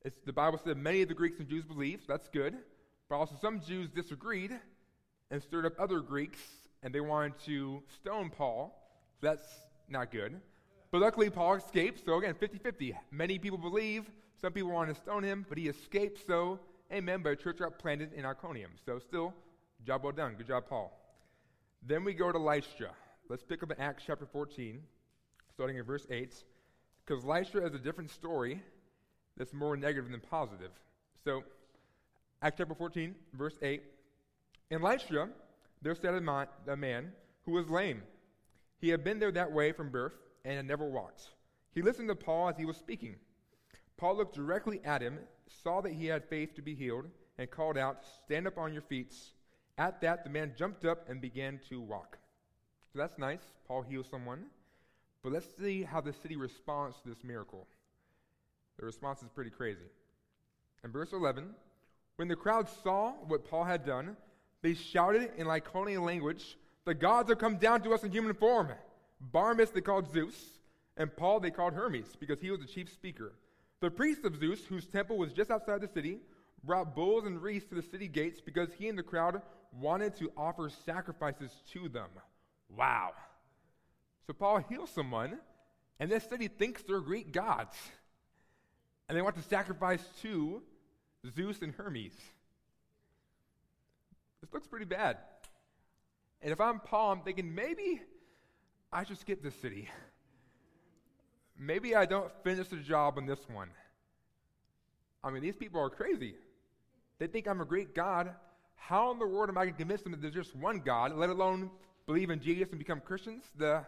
It's, 0.04 0.18
the 0.24 0.32
Bible 0.32 0.60
said 0.62 0.76
many 0.76 1.02
of 1.02 1.08
the 1.08 1.14
Greeks 1.14 1.38
and 1.40 1.48
Jews 1.48 1.64
believed, 1.64 2.06
so 2.06 2.12
that's 2.12 2.28
good. 2.28 2.54
But 3.08 3.16
also 3.16 3.36
some 3.40 3.60
Jews 3.60 3.88
disagreed 3.88 4.52
and 5.30 5.42
stirred 5.42 5.66
up 5.66 5.72
other 5.78 6.00
Greeks, 6.00 6.38
and 6.86 6.94
they 6.94 7.00
wanted 7.00 7.36
to 7.44 7.82
stone 7.96 8.30
Paul. 8.30 8.72
That's 9.20 9.42
not 9.88 10.12
good. 10.12 10.40
But 10.92 11.00
luckily, 11.00 11.28
Paul 11.28 11.54
escaped. 11.54 12.04
So 12.04 12.16
again, 12.16 12.36
50 12.38 12.58
50. 12.58 12.96
Many 13.10 13.40
people 13.40 13.58
believe. 13.58 14.08
Some 14.40 14.52
people 14.52 14.70
wanted 14.70 14.94
to 14.94 15.00
stone 15.00 15.24
him, 15.24 15.44
but 15.48 15.58
he 15.58 15.66
escaped. 15.66 16.24
So, 16.24 16.60
amen. 16.92 17.22
But 17.24 17.30
a 17.30 17.36
church 17.36 17.58
got 17.58 17.80
planted 17.80 18.12
in 18.12 18.24
Iconium. 18.24 18.70
So, 18.84 19.00
still, 19.00 19.34
job 19.84 20.04
well 20.04 20.12
done. 20.12 20.34
Good 20.38 20.46
job, 20.46 20.68
Paul. 20.68 20.96
Then 21.84 22.04
we 22.04 22.14
go 22.14 22.30
to 22.30 22.38
Lystra. 22.38 22.90
Let's 23.28 23.42
pick 23.42 23.64
up 23.64 23.72
in 23.72 23.80
Acts 23.80 24.04
chapter 24.06 24.24
14, 24.24 24.80
starting 25.52 25.78
in 25.78 25.82
verse 25.82 26.06
8. 26.08 26.32
Because 27.04 27.24
Lystra 27.24 27.66
is 27.66 27.74
a 27.74 27.80
different 27.80 28.10
story 28.10 28.62
that's 29.36 29.52
more 29.52 29.76
negative 29.76 30.08
than 30.12 30.20
positive. 30.20 30.70
So, 31.24 31.42
Acts 32.42 32.58
chapter 32.58 32.76
14, 32.76 33.12
verse 33.32 33.58
8. 33.60 33.82
In 34.70 34.82
Lystra, 34.82 35.30
there 35.86 35.94
sat 35.94 36.14
a 36.14 36.76
man 36.76 37.12
who 37.44 37.52
was 37.52 37.70
lame. 37.70 38.02
He 38.80 38.88
had 38.88 39.04
been 39.04 39.20
there 39.20 39.30
that 39.30 39.52
way 39.52 39.70
from 39.70 39.90
birth 39.90 40.14
and 40.44 40.56
had 40.56 40.66
never 40.66 40.84
walked. 40.84 41.28
He 41.72 41.80
listened 41.80 42.08
to 42.08 42.16
Paul 42.16 42.48
as 42.48 42.56
he 42.56 42.64
was 42.64 42.76
speaking. 42.76 43.14
Paul 43.96 44.16
looked 44.16 44.34
directly 44.34 44.80
at 44.84 45.00
him, 45.00 45.16
saw 45.62 45.80
that 45.82 45.92
he 45.92 46.06
had 46.06 46.24
faith 46.24 46.56
to 46.56 46.62
be 46.62 46.74
healed, 46.74 47.04
and 47.38 47.48
called 47.48 47.78
out, 47.78 48.04
Stand 48.24 48.48
up 48.48 48.58
on 48.58 48.72
your 48.72 48.82
feet. 48.82 49.14
At 49.78 50.00
that, 50.00 50.24
the 50.24 50.30
man 50.30 50.54
jumped 50.58 50.84
up 50.84 51.08
and 51.08 51.20
began 51.20 51.60
to 51.68 51.80
walk. 51.80 52.18
So 52.92 52.98
that's 52.98 53.16
nice. 53.16 53.52
Paul 53.68 53.82
heals 53.82 54.08
someone. 54.10 54.46
But 55.22 55.30
let's 55.30 55.56
see 55.56 55.84
how 55.84 56.00
the 56.00 56.12
city 56.12 56.34
responds 56.34 56.96
to 57.02 57.08
this 57.08 57.22
miracle. 57.22 57.68
The 58.80 58.86
response 58.86 59.22
is 59.22 59.28
pretty 59.28 59.50
crazy. 59.50 59.86
In 60.82 60.90
verse 60.90 61.12
11, 61.12 61.50
when 62.16 62.26
the 62.26 62.34
crowd 62.34 62.68
saw 62.82 63.12
what 63.28 63.48
Paul 63.48 63.62
had 63.62 63.86
done, 63.86 64.16
they 64.66 64.74
shouted 64.74 65.30
in 65.36 65.46
Lycaonian 65.46 66.04
language, 66.04 66.58
The 66.86 66.94
gods 66.94 67.28
have 67.28 67.38
come 67.38 67.56
down 67.56 67.82
to 67.82 67.94
us 67.94 68.02
in 68.02 68.10
human 68.10 68.34
form. 68.34 68.72
Barnabas 69.20 69.70
they 69.70 69.80
called 69.80 70.12
Zeus, 70.12 70.34
and 70.96 71.16
Paul 71.16 71.38
they 71.38 71.52
called 71.52 71.72
Hermes, 71.72 72.16
because 72.18 72.40
he 72.40 72.50
was 72.50 72.58
the 72.58 72.66
chief 72.66 72.92
speaker. 72.92 73.32
The 73.80 73.92
priest 73.92 74.24
of 74.24 74.36
Zeus, 74.40 74.64
whose 74.64 74.86
temple 74.86 75.18
was 75.18 75.32
just 75.32 75.52
outside 75.52 75.82
the 75.82 75.88
city, 75.88 76.18
brought 76.64 76.96
bulls 76.96 77.26
and 77.26 77.40
wreaths 77.40 77.66
to 77.66 77.76
the 77.76 77.82
city 77.82 78.08
gates 78.08 78.40
because 78.40 78.70
he 78.76 78.88
and 78.88 78.98
the 78.98 79.04
crowd 79.04 79.40
wanted 79.72 80.16
to 80.16 80.32
offer 80.36 80.68
sacrifices 80.84 81.52
to 81.72 81.88
them. 81.88 82.08
Wow. 82.68 83.12
So 84.26 84.32
Paul 84.32 84.64
heals 84.68 84.90
someone, 84.90 85.38
and 86.00 86.10
this 86.10 86.24
city 86.24 86.48
thinks 86.48 86.82
they're 86.82 86.98
Greek 86.98 87.30
gods 87.30 87.76
and 89.08 89.16
they 89.16 89.22
want 89.22 89.36
to 89.36 89.42
sacrifice 89.42 90.02
to 90.22 90.60
Zeus 91.36 91.62
and 91.62 91.72
Hermes. 91.72 92.16
This 94.40 94.52
looks 94.52 94.66
pretty 94.66 94.84
bad. 94.84 95.18
And 96.42 96.52
if 96.52 96.60
I'm 96.60 96.80
Paul, 96.80 97.12
I'm 97.12 97.22
thinking 97.22 97.54
maybe 97.54 98.00
I 98.92 99.04
should 99.04 99.18
skip 99.18 99.42
this 99.42 99.54
city. 99.56 99.88
Maybe 101.58 101.94
I 101.94 102.06
don't 102.06 102.30
finish 102.44 102.68
the 102.68 102.76
job 102.76 103.14
on 103.16 103.26
this 103.26 103.48
one. 103.48 103.70
I 105.24 105.30
mean, 105.30 105.42
these 105.42 105.56
people 105.56 105.80
are 105.80 105.90
crazy. 105.90 106.34
They 107.18 107.26
think 107.26 107.48
I'm 107.48 107.60
a 107.60 107.64
great 107.64 107.94
God. 107.94 108.30
How 108.76 109.10
in 109.10 109.18
the 109.18 109.26
world 109.26 109.48
am 109.48 109.58
I 109.58 109.62
going 109.64 109.74
to 109.74 109.78
convince 109.78 110.02
them 110.02 110.12
that 110.12 110.20
there's 110.20 110.34
just 110.34 110.54
one 110.54 110.80
God, 110.80 111.16
let 111.16 111.30
alone 111.30 111.70
believe 112.06 112.30
in 112.30 112.40
Jesus 112.40 112.70
and 112.70 112.78
become 112.78 113.00
Christians? 113.00 113.42
The 113.56 113.84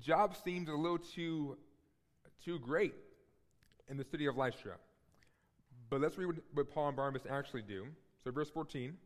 job 0.00 0.34
seems 0.42 0.68
a 0.68 0.72
little 0.72 0.98
too, 0.98 1.58
too 2.44 2.58
great 2.58 2.94
in 3.88 3.96
the 3.96 4.04
city 4.04 4.26
of 4.26 4.36
Lystra. 4.36 4.76
But 5.90 6.00
let's 6.00 6.16
read 6.16 6.40
what 6.54 6.70
Paul 6.70 6.88
and 6.88 6.96
Barnabas 6.96 7.22
actually 7.30 7.62
do. 7.62 7.86
So, 8.24 8.30
verse 8.30 8.48
14. 8.50 8.96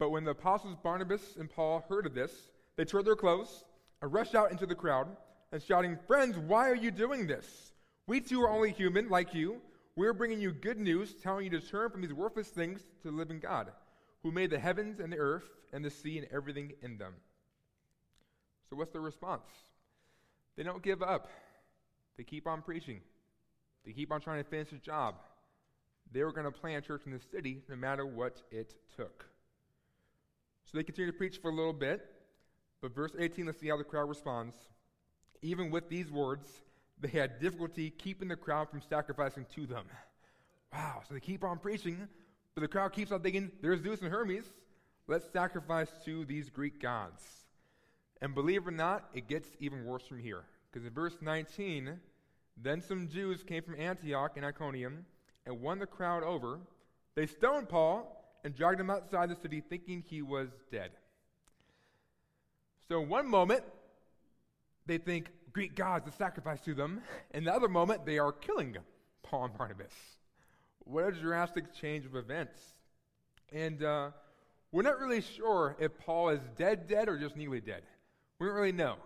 But 0.00 0.12
when 0.12 0.24
the 0.24 0.30
apostles 0.30 0.76
Barnabas 0.82 1.36
and 1.38 1.50
Paul 1.50 1.84
heard 1.86 2.06
of 2.06 2.14
this, 2.14 2.32
they 2.76 2.86
tore 2.86 3.02
their 3.02 3.14
clothes 3.14 3.64
and 4.00 4.10
rushed 4.10 4.34
out 4.34 4.50
into 4.50 4.64
the 4.64 4.74
crowd 4.74 5.14
and 5.52 5.62
shouting, 5.62 5.98
Friends, 6.06 6.38
why 6.38 6.70
are 6.70 6.74
you 6.74 6.90
doing 6.90 7.26
this? 7.26 7.72
We 8.06 8.22
too 8.22 8.40
are 8.40 8.48
only 8.48 8.72
human, 8.72 9.10
like 9.10 9.34
you. 9.34 9.60
we're 9.96 10.14
bringing 10.14 10.40
you 10.40 10.52
good 10.52 10.78
news, 10.78 11.14
telling 11.22 11.44
you 11.44 11.50
to 11.50 11.60
turn 11.60 11.90
from 11.90 12.00
these 12.00 12.14
worthless 12.14 12.48
things 12.48 12.80
to 13.02 13.10
the 13.10 13.16
living 13.16 13.40
God, 13.40 13.72
who 14.22 14.32
made 14.32 14.48
the 14.48 14.58
heavens 14.58 15.00
and 15.00 15.12
the 15.12 15.18
earth 15.18 15.44
and 15.70 15.84
the 15.84 15.90
sea 15.90 16.16
and 16.16 16.26
everything 16.32 16.72
in 16.80 16.96
them. 16.96 17.12
So, 18.70 18.76
what's 18.76 18.92
their 18.92 19.02
response? 19.02 19.50
They 20.56 20.62
don't 20.62 20.82
give 20.82 21.02
up, 21.02 21.28
they 22.16 22.24
keep 22.24 22.46
on 22.46 22.62
preaching, 22.62 23.02
they 23.84 23.92
keep 23.92 24.10
on 24.12 24.22
trying 24.22 24.42
to 24.42 24.48
finish 24.48 24.70
the 24.70 24.78
job. 24.78 25.16
They 26.10 26.24
were 26.24 26.32
going 26.32 26.50
to 26.50 26.58
plant 26.58 26.84
a 26.84 26.88
church 26.88 27.02
in 27.04 27.12
the 27.12 27.20
city 27.30 27.60
no 27.68 27.76
matter 27.76 28.06
what 28.06 28.40
it 28.50 28.74
took. 28.96 29.29
So 30.70 30.78
they 30.78 30.84
continue 30.84 31.10
to 31.10 31.18
preach 31.18 31.38
for 31.38 31.50
a 31.50 31.54
little 31.54 31.72
bit, 31.72 32.06
but 32.80 32.94
verse 32.94 33.10
18, 33.18 33.46
let's 33.46 33.58
see 33.58 33.68
how 33.68 33.76
the 33.76 33.82
crowd 33.82 34.08
responds. 34.08 34.54
Even 35.42 35.68
with 35.68 35.88
these 35.88 36.12
words, 36.12 36.46
they 37.00 37.08
had 37.08 37.40
difficulty 37.40 37.90
keeping 37.90 38.28
the 38.28 38.36
crowd 38.36 38.70
from 38.70 38.80
sacrificing 38.80 39.46
to 39.56 39.66
them. 39.66 39.86
Wow, 40.72 41.02
so 41.08 41.14
they 41.14 41.18
keep 41.18 41.42
on 41.42 41.58
preaching, 41.58 42.06
but 42.54 42.60
the 42.60 42.68
crowd 42.68 42.92
keeps 42.92 43.10
on 43.10 43.20
thinking, 43.20 43.50
there's 43.60 43.82
Zeus 43.82 44.00
and 44.00 44.12
Hermes. 44.12 44.44
Let's 45.08 45.28
sacrifice 45.32 45.88
to 46.04 46.24
these 46.24 46.50
Greek 46.50 46.80
gods. 46.80 47.24
And 48.22 48.32
believe 48.32 48.62
it 48.62 48.68
or 48.68 48.70
not, 48.70 49.08
it 49.12 49.26
gets 49.26 49.48
even 49.58 49.84
worse 49.84 50.06
from 50.06 50.20
here. 50.20 50.44
Because 50.70 50.86
in 50.86 50.92
verse 50.92 51.16
19, 51.20 51.98
then 52.56 52.80
some 52.80 53.08
Jews 53.08 53.42
came 53.42 53.64
from 53.64 53.74
Antioch 53.80 54.36
and 54.36 54.46
Iconium 54.46 55.04
and 55.46 55.60
won 55.60 55.80
the 55.80 55.86
crowd 55.86 56.22
over. 56.22 56.60
They 57.16 57.26
stoned 57.26 57.68
Paul 57.68 58.19
and 58.44 58.54
dragged 58.54 58.80
him 58.80 58.90
outside 58.90 59.28
the 59.28 59.36
city, 59.36 59.62
thinking 59.68 60.02
he 60.06 60.22
was 60.22 60.48
dead. 60.70 60.90
So, 62.88 63.00
one 63.00 63.28
moment, 63.28 63.62
they 64.86 64.98
think 64.98 65.28
Greek 65.52 65.74
gods 65.74 66.06
to 66.06 66.12
sacrifice 66.12 66.60
to 66.62 66.74
them. 66.74 67.02
In 67.32 67.44
the 67.44 67.54
other 67.54 67.68
moment, 67.68 68.04
they 68.04 68.18
are 68.18 68.32
killing 68.32 68.76
Paul 69.22 69.44
and 69.44 69.56
Barnabas. 69.56 69.92
What 70.84 71.04
a 71.04 71.12
drastic 71.12 71.72
change 71.74 72.06
of 72.06 72.16
events. 72.16 72.58
And 73.52 73.82
uh, 73.82 74.10
we're 74.72 74.82
not 74.82 74.98
really 74.98 75.20
sure 75.20 75.76
if 75.78 75.96
Paul 75.98 76.30
is 76.30 76.40
dead, 76.56 76.88
dead, 76.88 77.08
or 77.08 77.18
just 77.18 77.36
nearly 77.36 77.60
dead. 77.60 77.82
We 78.38 78.46
don't 78.46 78.56
really 78.56 78.72
know. 78.72 78.96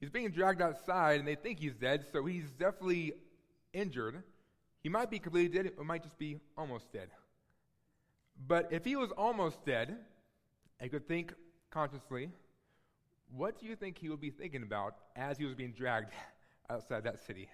He's 0.00 0.10
being 0.10 0.30
dragged 0.30 0.60
outside, 0.60 1.18
and 1.18 1.28
they 1.28 1.34
think 1.34 1.58
he's 1.58 1.74
dead, 1.74 2.04
so 2.12 2.24
he's 2.24 2.50
definitely 2.52 3.12
injured. 3.72 4.22
He 4.82 4.88
might 4.88 5.10
be 5.10 5.18
completely 5.18 5.56
dead, 5.56 5.66
it 5.66 5.84
might 5.84 6.02
just 6.02 6.18
be 6.18 6.38
almost 6.56 6.92
dead. 6.92 7.08
But 8.46 8.68
if 8.70 8.84
he 8.84 8.96
was 8.96 9.10
almost 9.12 9.64
dead, 9.64 9.96
and 10.80 10.90
could 10.90 11.08
think 11.08 11.32
consciously, 11.70 12.30
what 13.34 13.58
do 13.58 13.66
you 13.66 13.76
think 13.76 13.98
he 13.98 14.08
would 14.08 14.20
be 14.20 14.30
thinking 14.30 14.62
about 14.62 14.96
as 15.16 15.38
he 15.38 15.44
was 15.44 15.54
being 15.54 15.72
dragged 15.72 16.12
outside 16.70 17.04
that 17.04 17.24
city? 17.26 17.48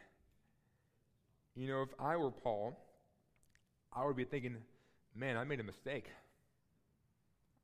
You 1.54 1.68
know, 1.68 1.82
if 1.82 1.90
I 1.98 2.16
were 2.16 2.30
Paul, 2.30 2.78
I 3.92 4.04
would 4.04 4.16
be 4.16 4.24
thinking, 4.24 4.56
man, 5.14 5.36
I 5.36 5.44
made 5.44 5.60
a 5.60 5.64
mistake. 5.64 6.06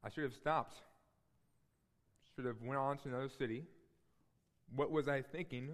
I 0.05 0.11
should 0.11 0.25
have 0.25 0.35
stopped. 0.35 0.77
Should 2.37 2.45
have 2.45 2.61
went 2.63 2.79
on 2.79 2.99
to 2.99 3.09
another 3.09 3.29
city. 3.29 3.65
What 4.75 4.91
was 4.91 5.09
I 5.09 5.23
thinking? 5.23 5.71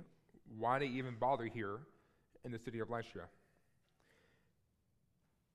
Why 0.59 0.79
did 0.79 0.91
I 0.91 0.93
even 0.93 1.17
bother 1.19 1.45
here 1.45 1.81
in 2.45 2.53
the 2.53 2.59
city 2.59 2.79
of 2.79 2.89
Lystra? 2.89 3.25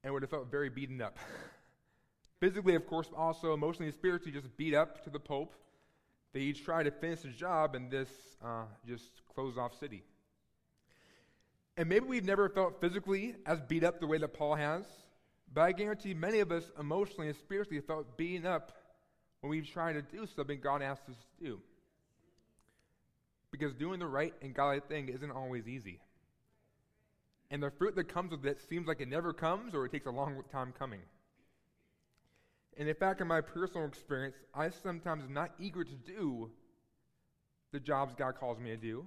And 0.03 0.13
would 0.13 0.24
have 0.24 0.29
felt 0.29 0.51
very 0.51 0.69
beaten 0.69 1.01
up. 1.01 1.17
Physically, 2.39 2.75
of 2.75 2.88
course, 2.88 3.08
also 3.15 3.53
emotionally 3.53 3.88
and 3.88 3.96
spiritually, 3.96 4.31
just 4.31 4.55
beat 4.55 4.74
up 4.74 5.03
to 5.03 5.10
the 5.10 5.19
Pope. 5.19 5.53
They 6.34 6.41
each 6.41 6.63
try 6.63 6.84
to 6.84 6.91
finish 6.91 7.22
the 7.22 7.29
job 7.29 7.75
in 7.75 7.89
this 7.89 8.10
uh, 8.43 8.63
just 8.88 9.22
closed 9.34 9.58
off 9.58 9.77
city. 9.77 10.03
And 11.75 11.89
maybe 11.89 12.05
we've 12.05 12.25
never 12.25 12.50
felt 12.50 12.79
physically 12.79 13.36
as 13.46 13.62
beat 13.62 13.84
up 13.84 14.00
the 14.00 14.08
way 14.08 14.17
that 14.17 14.34
Paul 14.34 14.55
has, 14.55 14.84
but 15.53 15.62
I 15.62 15.72
guarantee 15.72 16.13
many 16.13 16.39
of 16.39 16.51
us 16.51 16.72
emotionally 16.79 17.27
and 17.27 17.36
spiritually 17.38 17.81
felt 17.81 18.17
beaten 18.17 18.46
up 18.46 18.74
when 19.41 19.50
we've 19.50 19.67
tried 19.67 19.93
to 19.93 20.01
do 20.01 20.27
something 20.36 20.60
God 20.62 20.81
asked 20.81 21.10
us 21.10 21.15
to 21.15 21.46
do. 21.46 21.62
Because 23.51 23.74
doing 23.74 24.00
the 24.00 24.08
right 24.08 24.34
and 24.41 24.53
godly 24.53 24.81
thing 24.81 25.10
isn't 25.10 25.31
always 25.31 25.67
easy. 25.67 26.00
And 27.50 27.63
the 27.63 27.72
fruit 27.72 27.96
that 27.96 28.08
comes 28.10 28.31
with 28.31 28.46
it 28.46 28.60
seems 28.69 28.88
like 28.88 29.01
it 29.01 29.08
never 29.08 29.34
comes 29.34 29.74
or 29.74 29.86
it 29.86 29.91
takes 29.91 30.05
a 30.05 30.12
long 30.12 30.43
time 30.51 30.74
coming. 30.77 31.00
And 32.79 32.88
in 32.88 32.95
fact, 32.95 33.19
in 33.19 33.27
my 33.27 33.41
personal 33.41 33.86
experience, 33.86 34.38
I 34.55 34.69
sometimes 34.69 35.25
am 35.25 35.33
not 35.33 35.51
eager 35.59 35.83
to 35.83 35.95
do 35.95 36.50
the 37.74 37.79
jobs 37.79 38.15
God 38.15 38.36
calls 38.39 38.57
me 38.57 38.69
to 38.69 38.77
do. 38.77 39.05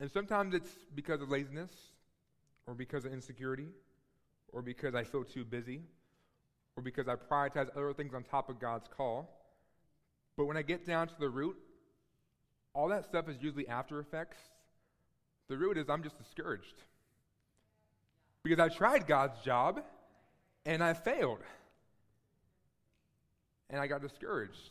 And 0.00 0.10
sometimes 0.10 0.52
it's 0.52 0.70
because 0.92 1.22
of 1.22 1.30
laziness, 1.30 1.70
or 2.66 2.74
because 2.74 3.04
of 3.04 3.12
insecurity, 3.12 3.68
or 4.52 4.62
because 4.62 4.96
I 4.96 5.04
feel 5.04 5.22
too 5.22 5.44
busy, 5.44 5.82
or 6.76 6.82
because 6.82 7.06
I 7.06 7.14
prioritize 7.14 7.68
other 7.76 7.92
things 7.92 8.14
on 8.14 8.24
top 8.24 8.50
of 8.50 8.58
God's 8.58 8.88
call. 8.88 9.30
But 10.36 10.46
when 10.46 10.56
I 10.56 10.62
get 10.62 10.84
down 10.84 11.06
to 11.06 11.14
the 11.20 11.28
root, 11.28 11.56
all 12.74 12.88
that 12.88 13.04
stuff 13.04 13.28
is 13.28 13.36
usually 13.40 13.68
after 13.68 14.00
effects. 14.00 14.38
The 15.48 15.56
root 15.56 15.78
is 15.78 15.88
I'm 15.88 16.02
just 16.02 16.18
discouraged. 16.18 16.82
Because 18.42 18.58
I 18.58 18.68
tried 18.76 19.06
God's 19.06 19.40
job 19.44 19.82
and 20.66 20.82
I 20.82 20.94
failed 20.94 21.38
and 23.72 23.80
I 23.80 23.86
got 23.88 24.02
discouraged. 24.02 24.70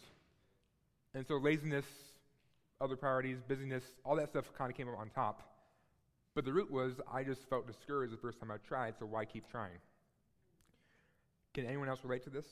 And 1.14 1.28
so 1.28 1.36
laziness, 1.36 1.86
other 2.80 2.96
priorities, 2.96 3.38
busyness, 3.46 3.84
all 4.06 4.16
that 4.16 4.30
stuff 4.30 4.46
kind 4.58 4.72
of 4.72 4.78
came 4.78 4.88
up 4.88 4.98
on 4.98 5.10
top. 5.10 5.42
But 6.36 6.46
the 6.46 6.54
root 6.54 6.72
was 6.72 6.94
I 7.12 7.24
just 7.24 7.42
felt 7.50 7.68
discouraged 7.68 8.14
the 8.14 8.18
first 8.18 8.40
time 8.40 8.52
I 8.52 8.58
tried, 8.66 8.94
so 8.98 9.06
why 9.06 9.26
keep 9.26 9.50
trying? 9.52 9.78
Can 11.54 11.66
anyone 11.66 11.90
else 11.90 12.00
relate 12.04 12.24
to 12.24 12.30
this? 12.30 12.46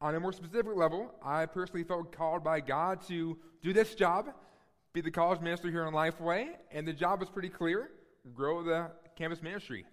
On 0.00 0.14
a 0.14 0.20
more 0.20 0.32
specific 0.32 0.76
level, 0.76 1.12
I 1.24 1.46
personally 1.46 1.82
felt 1.82 2.12
called 2.12 2.44
by 2.44 2.60
God 2.60 3.00
to 3.08 3.36
do 3.62 3.72
this 3.72 3.94
job, 3.94 4.26
be 4.92 5.00
the 5.00 5.10
college 5.10 5.40
minister 5.40 5.70
here 5.70 5.84
on 5.84 5.92
Lifeway, 5.92 6.50
and 6.70 6.86
the 6.86 6.92
job 6.92 7.18
was 7.18 7.30
pretty 7.30 7.48
clear 7.48 7.90
grow 8.32 8.62
the 8.62 8.90
campus 9.16 9.42
ministry. 9.42 9.84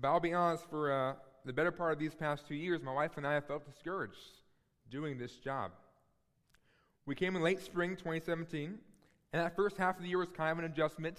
But 0.00 0.08
I'll 0.08 0.20
be 0.20 0.34
honest, 0.34 0.68
for 0.68 0.92
uh, 0.92 1.14
the 1.46 1.52
better 1.52 1.70
part 1.70 1.92
of 1.92 2.00
these 2.00 2.14
past 2.14 2.46
two 2.48 2.56
years, 2.56 2.82
my 2.82 2.92
wife 2.92 3.12
and 3.16 3.24
I 3.24 3.34
have 3.34 3.46
felt 3.46 3.64
discouraged 3.64 4.40
doing 4.90 5.16
this 5.16 5.36
job. 5.36 5.70
We 7.06 7.14
came 7.14 7.36
in 7.36 7.42
late 7.42 7.60
spring 7.60 7.90
2017, 7.90 8.78
and 9.32 9.42
that 9.42 9.54
first 9.54 9.76
half 9.76 9.96
of 9.96 10.02
the 10.02 10.08
year 10.08 10.18
was 10.18 10.28
kind 10.36 10.50
of 10.50 10.58
an 10.58 10.64
adjustment. 10.64 11.18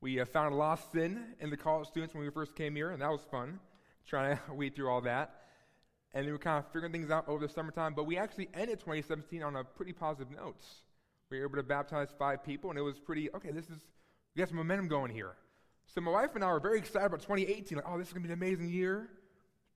We 0.00 0.20
uh, 0.20 0.24
found 0.24 0.52
a 0.52 0.56
lost 0.56 0.90
sin 0.92 1.36
in 1.38 1.48
the 1.48 1.56
college 1.56 1.86
students 1.86 2.12
when 2.12 2.24
we 2.24 2.30
first 2.30 2.56
came 2.56 2.74
here, 2.74 2.90
and 2.90 3.00
that 3.02 3.10
was 3.10 3.20
fun, 3.30 3.60
trying 4.06 4.36
to 4.36 4.52
weed 4.52 4.74
through 4.74 4.90
all 4.90 5.00
that. 5.02 5.42
And 6.12 6.26
we 6.26 6.32
were 6.32 6.38
kind 6.38 6.58
of 6.58 6.70
figuring 6.72 6.92
things 6.92 7.12
out 7.12 7.28
over 7.28 7.46
the 7.46 7.52
summertime, 7.52 7.94
but 7.94 8.04
we 8.04 8.18
actually 8.18 8.48
ended 8.54 8.80
2017 8.80 9.44
on 9.44 9.54
a 9.54 9.62
pretty 9.62 9.92
positive 9.92 10.30
note. 10.36 10.60
We 11.30 11.38
were 11.38 11.44
able 11.44 11.56
to 11.56 11.62
baptize 11.62 12.08
five 12.18 12.42
people, 12.44 12.70
and 12.70 12.78
it 12.78 12.82
was 12.82 12.98
pretty, 12.98 13.30
okay, 13.32 13.52
this 13.52 13.66
is, 13.66 13.78
we 14.34 14.40
got 14.40 14.48
some 14.48 14.58
momentum 14.58 14.88
going 14.88 15.12
here. 15.12 15.36
So 15.86 16.00
my 16.00 16.10
wife 16.10 16.30
and 16.34 16.42
I 16.42 16.50
were 16.50 16.58
very 16.58 16.78
excited 16.78 17.06
about 17.06 17.20
2018, 17.20 17.76
like, 17.76 17.86
oh, 17.88 17.96
this 17.96 18.08
is 18.08 18.12
going 18.12 18.24
to 18.24 18.28
be 18.28 18.32
an 18.32 18.38
amazing 18.38 18.68
year 18.68 19.08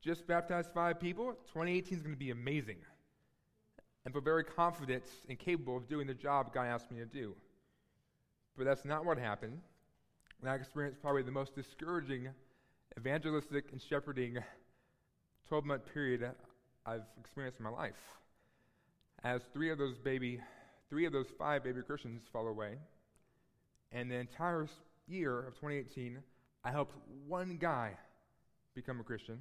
just 0.03 0.27
baptized 0.27 0.71
five 0.73 1.01
people, 1.01 1.33
2018 1.53 1.99
is 1.99 2.03
going 2.03 2.15
to 2.15 2.19
be 2.19 2.31
amazing. 2.31 2.79
And 4.05 4.15
feel 4.15 4.23
very 4.23 4.45
confident 4.45 5.05
and 5.29 5.39
capable 5.39 5.77
of 5.77 5.89
doing 5.89 6.07
the 6.07 6.15
job 6.15 6.55
God 6.55 6.67
asked 6.67 6.91
me 6.93 6.99
to 7.01 7.07
do. 7.07 7.35
But 8.57 8.65
that's 8.65 8.85
not 8.85 9.05
what 9.05 9.19
happened. 9.19 9.59
And 10.41 10.51
I 10.51 10.55
experienced 10.55 11.01
probably 11.01 11.23
the 11.23 11.33
most 11.33 11.55
discouraging 11.55 12.29
evangelistic 12.99 13.73
and 13.73 13.81
shepherding 13.81 14.39
12 15.49 15.65
month 15.65 15.83
period 15.93 16.31
I've 16.85 17.03
experienced 17.19 17.59
in 17.59 17.65
my 17.65 17.71
life. 17.71 17.95
As 19.25 19.43
three 19.53 19.71
of 19.71 19.79
those 19.79 19.99
baby, 19.99 20.41
three 20.89 21.05
of 21.05 21.13
those 21.13 21.27
five 21.39 21.65
baby 21.65 21.83
Christians 21.83 22.23
fall 22.33 22.49
away, 22.49 22.77
and 23.93 24.11
the 24.11 24.17
entire 24.17 24.69
year 25.09 25.39
of 25.41 25.55
2018, 25.55 26.19
I 26.65 26.71
helped 26.71 26.95
one 27.27 27.57
guy 27.57 27.93
become 28.75 29.01
a 29.01 29.05
Christian. 29.05 29.41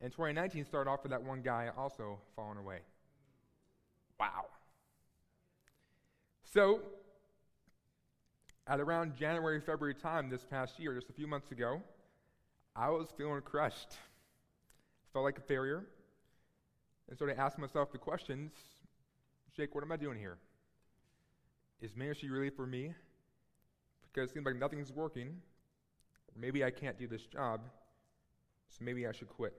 And 0.00 0.12
2019 0.12 0.64
started 0.64 0.90
off 0.90 1.02
with 1.02 1.10
that 1.12 1.22
one 1.22 1.42
guy 1.42 1.70
also 1.76 2.18
falling 2.34 2.58
away. 2.58 2.80
Wow. 4.20 4.46
So, 6.44 6.80
at 8.66 8.80
around 8.80 9.16
January, 9.16 9.60
February 9.60 9.94
time 9.94 10.28
this 10.28 10.44
past 10.44 10.78
year, 10.78 10.94
just 10.94 11.08
a 11.08 11.12
few 11.12 11.26
months 11.26 11.50
ago, 11.50 11.82
I 12.74 12.90
was 12.90 13.08
feeling 13.16 13.40
crushed. 13.42 13.96
Felt 15.12 15.24
like 15.24 15.38
a 15.38 15.42
failure. 15.42 15.84
And 17.08 17.16
started 17.16 17.38
asking 17.38 17.62
myself 17.62 17.92
the 17.92 17.98
questions 17.98 18.52
Jake, 19.56 19.74
what 19.74 19.82
am 19.82 19.90
I 19.90 19.96
doing 19.96 20.18
here? 20.18 20.36
Is 21.80 21.96
ministry 21.96 22.30
really 22.30 22.50
for 22.50 22.66
me? 22.66 22.92
Because 24.02 24.30
it 24.30 24.34
seems 24.34 24.44
like 24.44 24.56
nothing's 24.56 24.92
working. 24.92 25.36
Maybe 26.38 26.62
I 26.62 26.70
can't 26.70 26.98
do 26.98 27.06
this 27.06 27.22
job, 27.22 27.60
so 28.68 28.84
maybe 28.84 29.06
I 29.06 29.12
should 29.12 29.28
quit. 29.28 29.54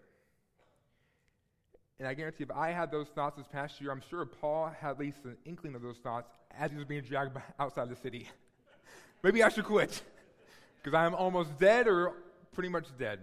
And 1.99 2.07
I 2.07 2.13
guarantee 2.13 2.43
if 2.43 2.51
I 2.51 2.69
had 2.69 2.91
those 2.91 3.07
thoughts 3.07 3.37
this 3.37 3.47
past 3.47 3.81
year, 3.81 3.91
I'm 3.91 4.03
sure 4.09 4.23
Paul 4.25 4.71
had 4.79 4.91
at 4.91 4.99
least 4.99 5.25
an 5.25 5.35
inkling 5.45 5.73
of 5.73 5.81
those 5.81 5.97
thoughts 5.97 6.29
as 6.57 6.71
he 6.71 6.77
was 6.77 6.85
being 6.85 7.01
dragged 7.01 7.35
outside 7.59 7.89
the 7.89 7.95
city. 7.95 8.27
Maybe 9.23 9.41
I 9.41 9.49
should 9.49 9.65
quit. 9.65 10.01
because 10.83 10.97
I'm 10.97 11.15
almost 11.15 11.57
dead 11.59 11.87
or 11.87 12.13
pretty 12.53 12.69
much 12.69 12.85
dead. 12.97 13.19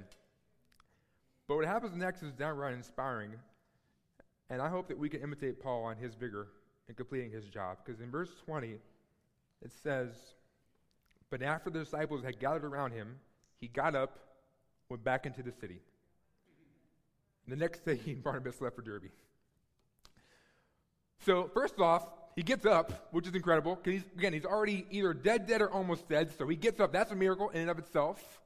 But 1.47 1.57
what 1.57 1.65
happens 1.67 1.97
next 1.97 2.23
is 2.23 2.33
downright 2.33 2.75
inspiring. 2.75 3.33
And 4.51 4.61
I 4.61 4.69
hope 4.69 4.89
that 4.89 4.99
we 4.99 5.09
can 5.09 5.23
imitate 5.23 5.63
Paul 5.63 5.85
on 5.85 5.97
his 5.97 6.15
vigor 6.15 6.49
in 6.89 6.95
completing 6.95 7.31
his 7.31 7.47
job. 7.47 7.79
Because 7.85 8.01
in 8.01 8.11
verse 8.11 8.31
20, 8.45 8.73
it 9.63 9.71
says, 9.83 10.11
But 11.31 11.43
after 11.43 11.71
the 11.71 11.79
disciples 11.79 12.23
had 12.23 12.39
gathered 12.39 12.65
around 12.65 12.93
him, 12.93 13.17
he 13.61 13.69
got 13.69 13.95
up, 13.95 14.19
went 14.89 15.05
back 15.05 15.27
into 15.27 15.43
the 15.43 15.53
city. 15.53 15.81
And 17.47 17.53
the 17.53 17.57
next 17.57 17.85
day, 17.85 17.97
he 18.05 18.15
Barnabas 18.15 18.61
left 18.61 18.77
for 18.77 18.83
Derbe. 18.83 19.11
So, 21.25 21.51
first 21.55 21.79
off, 21.81 22.11
he 22.37 22.43
gets 22.43 22.67
up, 22.67 23.09
which 23.13 23.27
is 23.27 23.35
incredible. 23.35 23.79
Because 23.83 24.03
again, 24.17 24.33
he's 24.33 24.45
already 24.45 24.87
either 24.91 25.15
dead, 25.15 25.47
dead, 25.47 25.63
or 25.63 25.71
almost 25.71 26.09
dead. 26.09 26.31
So 26.37 26.47
he 26.49 26.57
gets 26.57 26.81
up. 26.81 26.93
That's 26.93 27.13
a 27.13 27.17
miracle 27.17 27.51
in 27.51 27.63
and 27.63 27.71
of 27.71 27.79
itself. 27.79 28.41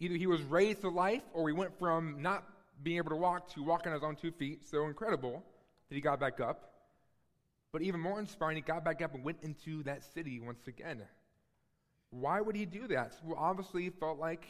Either 0.00 0.14
he 0.14 0.26
was 0.26 0.40
raised 0.42 0.82
to 0.82 0.88
life, 0.88 1.22
or 1.32 1.48
he 1.48 1.52
went 1.52 1.76
from 1.78 2.22
not 2.22 2.44
being 2.82 2.98
able 2.98 3.10
to 3.10 3.16
walk 3.16 3.52
to 3.54 3.62
walking 3.64 3.88
on 3.88 3.94
his 3.94 4.04
own 4.04 4.14
two 4.14 4.30
feet. 4.30 4.64
So 4.68 4.86
incredible 4.86 5.42
that 5.88 5.94
he 5.94 6.00
got 6.00 6.20
back 6.20 6.40
up. 6.40 6.72
But 7.72 7.82
even 7.82 8.00
more 8.00 8.18
inspiring, 8.18 8.56
he 8.56 8.62
got 8.62 8.84
back 8.84 9.02
up 9.02 9.14
and 9.14 9.24
went 9.24 9.38
into 9.42 9.82
that 9.82 10.04
city 10.14 10.40
once 10.40 10.66
again. 10.68 11.02
Why 12.10 12.40
would 12.40 12.56
he 12.56 12.64
do 12.64 12.86
that? 12.88 13.14
Well, 13.24 13.36
obviously, 13.38 13.82
he 13.82 13.90
felt 13.90 14.18
like 14.18 14.46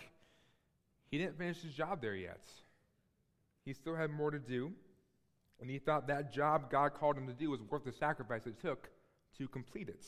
he 1.11 1.19
didn't 1.19 1.39
finish 1.39 1.61
his 1.63 1.73
job 1.73 2.01
there 2.01 2.15
yet. 2.15 2.41
He 3.69 3.75
still 3.75 3.95
had 3.95 4.11
more 4.11 4.31
to 4.31 4.39
do. 4.39 4.73
And 5.61 5.69
he 5.69 5.79
thought 5.79 6.07
that 6.07 6.33
job 6.33 6.71
God 6.71 6.95
called 6.95 7.19
him 7.19 7.27
to 7.27 7.35
do 7.35 7.51
was 7.51 7.61
worth 7.61 7.85
the 7.85 7.93
sacrifice 7.93 8.47
it 8.47 8.59
took 8.59 8.89
to 9.37 9.47
complete 9.47 9.91
it. 9.91 10.03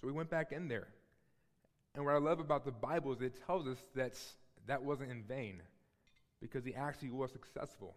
So 0.00 0.08
he 0.08 0.12
went 0.12 0.28
back 0.28 0.50
in 0.50 0.66
there. 0.66 0.88
And 1.94 2.04
what 2.04 2.14
I 2.14 2.18
love 2.18 2.40
about 2.40 2.64
the 2.64 2.72
Bible 2.72 3.12
is 3.12 3.20
it 3.20 3.40
tells 3.46 3.68
us 3.68 3.78
that 3.94 4.18
that 4.66 4.82
wasn't 4.82 5.12
in 5.12 5.22
vain 5.22 5.62
because 6.40 6.64
he 6.64 6.74
actually 6.74 7.10
was 7.10 7.30
successful. 7.30 7.94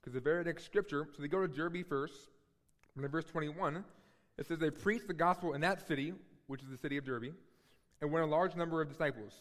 Because 0.00 0.14
the 0.14 0.20
very 0.20 0.44
next 0.44 0.64
scripture, 0.64 1.08
so 1.16 1.20
they 1.20 1.26
go 1.26 1.44
to 1.44 1.48
Derbe 1.48 1.84
first, 1.88 2.28
and 2.94 3.04
in 3.04 3.10
verse 3.10 3.24
21, 3.24 3.84
it 4.38 4.46
says 4.46 4.60
they 4.60 4.70
preached 4.70 5.08
the 5.08 5.14
gospel 5.14 5.54
in 5.54 5.62
that 5.62 5.84
city, 5.88 6.14
which 6.46 6.62
is 6.62 6.68
the 6.68 6.78
city 6.78 6.96
of 6.96 7.04
Derbe, 7.04 7.34
and 8.00 8.12
went 8.12 8.24
a 8.24 8.28
large 8.28 8.54
number 8.54 8.80
of 8.80 8.88
disciples. 8.88 9.32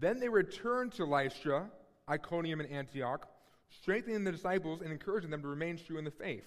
Then 0.00 0.18
they 0.18 0.28
returned 0.28 0.90
to 0.94 1.04
Lystra, 1.04 1.70
Iconium, 2.10 2.58
and 2.58 2.68
Antioch 2.68 3.28
strengthening 3.80 4.24
the 4.24 4.32
disciples 4.32 4.80
and 4.80 4.92
encouraging 4.92 5.30
them 5.30 5.42
to 5.42 5.48
remain 5.48 5.78
true 5.78 5.98
in 5.98 6.04
the 6.04 6.10
faith. 6.10 6.44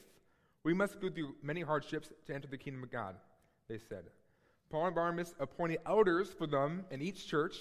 We 0.64 0.74
must 0.74 1.00
go 1.00 1.10
through 1.10 1.36
many 1.44 1.62
hardships 1.62 2.10
to 2.26 2.34
enter 2.34 2.48
the 2.48 2.58
kingdom 2.58 2.84
of 2.84 2.92
God, 2.92 3.16
they 3.68 3.78
said. 3.78 4.06
Paul 4.70 4.88
and 4.88 4.96
Barnabas 4.96 5.34
appointed 5.40 5.80
elders 5.86 6.30
for 6.38 6.48
them 6.48 6.86
in 6.90 7.02
each 7.02 7.28
church, 7.28 7.56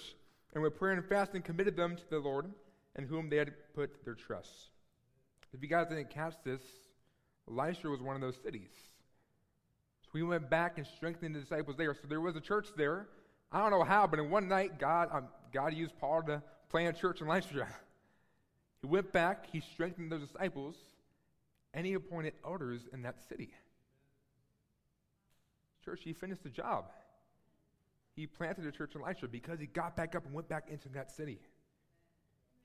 and 0.54 0.62
with 0.62 0.76
prayer 0.76 0.92
and 0.92 1.04
fasting 1.04 1.42
committed 1.42 1.76
them 1.76 1.96
to 1.96 2.02
the 2.10 2.18
Lord, 2.18 2.50
in 2.96 3.04
whom 3.04 3.28
they 3.28 3.36
had 3.36 3.52
put 3.74 4.04
their 4.04 4.14
trust. 4.14 4.70
If 5.52 5.62
you 5.62 5.68
guys 5.68 5.88
didn't 5.88 6.10
catch 6.10 6.34
this, 6.44 6.62
Lystra 7.46 7.90
was 7.90 8.00
one 8.00 8.16
of 8.16 8.22
those 8.22 8.36
cities. 8.42 8.70
So 10.02 10.10
we 10.12 10.22
went 10.22 10.48
back 10.48 10.78
and 10.78 10.86
strengthened 10.86 11.34
the 11.34 11.40
disciples 11.40 11.76
there. 11.76 11.94
So 11.94 12.08
there 12.08 12.20
was 12.20 12.36
a 12.36 12.40
church 12.40 12.68
there. 12.76 13.08
I 13.52 13.60
don't 13.60 13.70
know 13.70 13.84
how, 13.84 14.06
but 14.06 14.18
in 14.18 14.30
one 14.30 14.48
night, 14.48 14.78
God, 14.78 15.08
um, 15.12 15.28
God 15.52 15.74
used 15.74 15.96
Paul 15.98 16.22
to 16.22 16.42
plant 16.70 16.96
a 16.96 17.00
church 17.00 17.20
in 17.20 17.28
Lystra. 17.28 17.68
He 18.84 18.90
went 18.90 19.14
back, 19.14 19.46
he 19.50 19.60
strengthened 19.60 20.12
those 20.12 20.28
disciples, 20.28 20.76
and 21.72 21.86
he 21.86 21.94
appointed 21.94 22.34
elders 22.44 22.82
in 22.92 23.00
that 23.04 23.26
city. 23.30 23.48
Church, 25.82 26.02
he 26.04 26.12
finished 26.12 26.42
the 26.42 26.50
job. 26.50 26.90
He 28.14 28.26
planted 28.26 28.66
a 28.66 28.70
church 28.70 28.94
in 28.94 29.00
Lystra 29.00 29.26
because 29.26 29.58
he 29.58 29.64
got 29.64 29.96
back 29.96 30.14
up 30.14 30.26
and 30.26 30.34
went 30.34 30.50
back 30.50 30.64
into 30.68 30.90
that 30.90 31.10
city. 31.10 31.38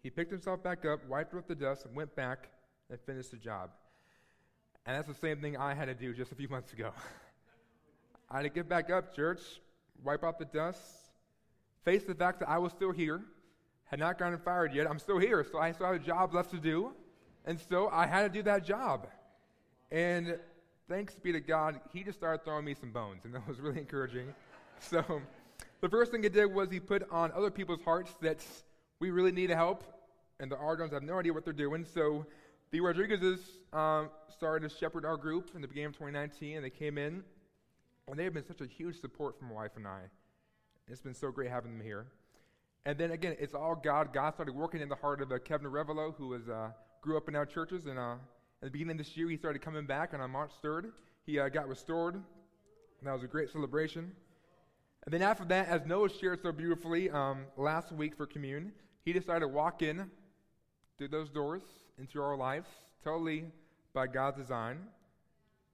He 0.04 0.10
picked 0.10 0.30
himself 0.30 0.62
back 0.62 0.84
up, 0.84 1.08
wiped 1.08 1.34
off 1.36 1.48
the 1.48 1.56
dust, 1.56 1.86
and 1.86 1.96
went 1.96 2.14
back 2.18 2.50
and 2.90 3.00
finished 3.00 3.32
the 3.32 3.38
job. 3.38 3.70
And 4.86 4.98
that's 4.98 5.08
the 5.08 5.26
same 5.26 5.40
thing 5.40 5.56
I 5.56 5.74
had 5.74 5.86
to 5.86 5.96
do 5.96 6.13
just 6.13 6.34
a 6.34 6.36
few 6.36 6.50
months 6.50 6.74
ago. 6.74 6.91
I 8.30 8.39
had 8.39 8.43
to 8.43 8.50
get 8.50 8.67
back 8.67 8.91
up, 8.91 9.15
church, 9.15 9.39
wipe 10.04 10.26
off 10.26 10.38
the 10.38 10.43
dust, 10.43 10.82
face 11.86 12.04
the 12.04 12.13
fact 12.13 12.41
that 12.41 12.50
I 12.50 12.58
was 12.58 12.74
still 12.74 12.91
here, 12.91 13.22
had 13.89 13.99
not 13.99 14.19
gotten 14.19 14.38
fired 14.38 14.73
yet. 14.73 14.88
I'm 14.88 14.99
still 14.99 15.17
here, 15.17 15.45
so 15.52 15.58
I 15.58 15.71
still 15.71 15.88
have 15.88 15.95
a 15.95 15.99
job 15.99 16.34
left 16.34 16.52
to 16.52 16.58
do. 16.58 16.91
And 17.45 17.60
so 17.69 17.89
I 17.89 18.06
had 18.06 18.21
to 18.21 18.30
do 18.30 18.43
that 18.43 18.63
job. 18.63 19.08
And 19.91 20.38
thanks 20.88 21.15
be 21.15 21.32
to 21.32 21.39
God, 21.39 21.80
he 21.91 22.04
just 22.04 22.19
started 22.19 22.43
throwing 22.43 22.65
me 22.65 22.75
some 22.75 22.91
bones, 22.91 23.25
and 23.25 23.34
that 23.34 23.47
was 23.47 23.60
really 23.60 23.80
encouraging. 23.86 24.28
so 24.80 25.21
the 25.82 25.89
first 25.89 26.12
thing 26.12 26.21
he 26.21 26.30
did 26.30 26.45
was 26.45 26.69
he 26.69 26.80
put 26.80 27.10
on 27.12 27.32
other 27.32 27.49
people's 27.49 27.82
hearts 27.82 28.13
that 28.21 28.45
we 28.99 29.10
really 29.10 29.32
need 29.32 29.49
help, 29.49 29.84
and 30.39 30.52
the 30.52 30.58
Ardons 30.58 30.93
have 30.93 31.04
no 31.04 31.17
idea 31.17 31.34
what 31.34 31.43
they're 31.43 31.54
doing. 31.54 31.84
So 31.84 32.28
the 32.69 32.82
Rodriguezes 32.82 33.39
um, 33.73 34.10
started 34.32 34.69
to 34.69 34.75
shepherd 34.75 35.04
our 35.04 35.17
group 35.17 35.49
in 35.56 35.62
the 35.62 35.67
beginning 35.67 35.88
of 35.88 35.93
2019, 35.93 36.58
and 36.58 36.63
they 36.63 36.69
came 36.69 36.99
in, 36.99 37.23
and 38.08 38.19
they 38.19 38.23
have 38.23 38.34
been 38.36 38.45
such 38.45 38.62
a 38.62 38.67
huge 38.67 39.02
support 39.02 39.39
for 39.39 39.45
my 39.45 39.54
wife 39.54 39.71
and 39.78 39.88
I. 39.88 40.02
It's 40.88 41.02
been 41.02 41.15
so 41.15 41.32
great 41.32 41.49
having 41.49 41.75
them 41.75 41.86
here. 41.86 42.06
And 42.86 42.98
then 42.98 43.12
again, 43.12 43.36
it's 43.39 43.54
all 43.54 43.76
God. 43.76 44.13
God 44.13 44.34
started 44.34 44.56
working 44.56 44.82
in 44.82 44.89
the 44.89 44.96
heart 44.96 45.22
of 45.22 45.32
uh, 45.32 45.39
Kevin 45.39 45.68
Revelo, 45.68 46.15
who 46.15 46.30
was, 46.30 46.48
uh, 46.48 46.70
grew 47.02 47.18
up 47.18 47.28
in 47.28 47.36
our 47.36 47.46
churches. 47.46 47.86
And 47.86 48.00
uh, 48.00 48.13
at 48.13 48.65
the 48.65 48.70
beginning 48.70 48.92
of 48.92 48.98
this 48.98 49.18
year, 49.18 49.30
he 49.30 49.38
started 49.38 49.62
coming 49.62 49.86
back. 49.86 50.13
And 50.13 50.22
on 50.22 50.32
March 50.32 50.52
3rd, 50.63 50.92
he 51.26 51.39
uh, 51.39 51.50
got 51.50 51.68
restored. 51.68 52.15
And 52.15 52.24
that 53.04 53.13
was 53.13 53.24
a 53.24 53.28
great 53.28 53.50
celebration. 53.52 54.12
And 55.06 55.13
then 55.13 55.22
after 55.22 55.46
that, 55.46 55.68
as 55.68 55.86
Noah 55.86 56.10
shared 56.10 56.42
so 56.42 56.52
beautifully 56.52 57.10
um, 57.10 57.46
last 57.58 57.92
week 57.92 58.15
for 58.15 58.26
commune, 58.26 58.72
he 59.06 59.13
decided 59.13 59.42
to 59.42 59.48
walk 59.48 59.82
in 59.82 60.10
through 60.98 61.08
those 61.08 61.30
doors 61.30 61.63
into 61.98 62.22
our 62.22 62.36
lives, 62.36 62.68
totally 63.04 63.46
by 63.94 64.08
God's 64.08 64.38
design. 64.38 64.80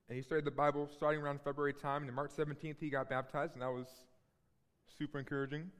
And 0.07 0.15
he 0.15 0.21
started 0.21 0.45
the 0.45 0.51
Bible 0.51 0.87
starting 0.95 1.21
around 1.21 1.41
February 1.43 1.73
time. 1.73 2.03
And 2.03 2.13
March 2.13 2.31
17th, 2.37 2.75
he 2.79 2.89
got 2.89 3.09
baptized, 3.09 3.53
and 3.53 3.61
that 3.61 3.71
was 3.71 3.87
super 4.97 5.17
encouraging. 5.17 5.71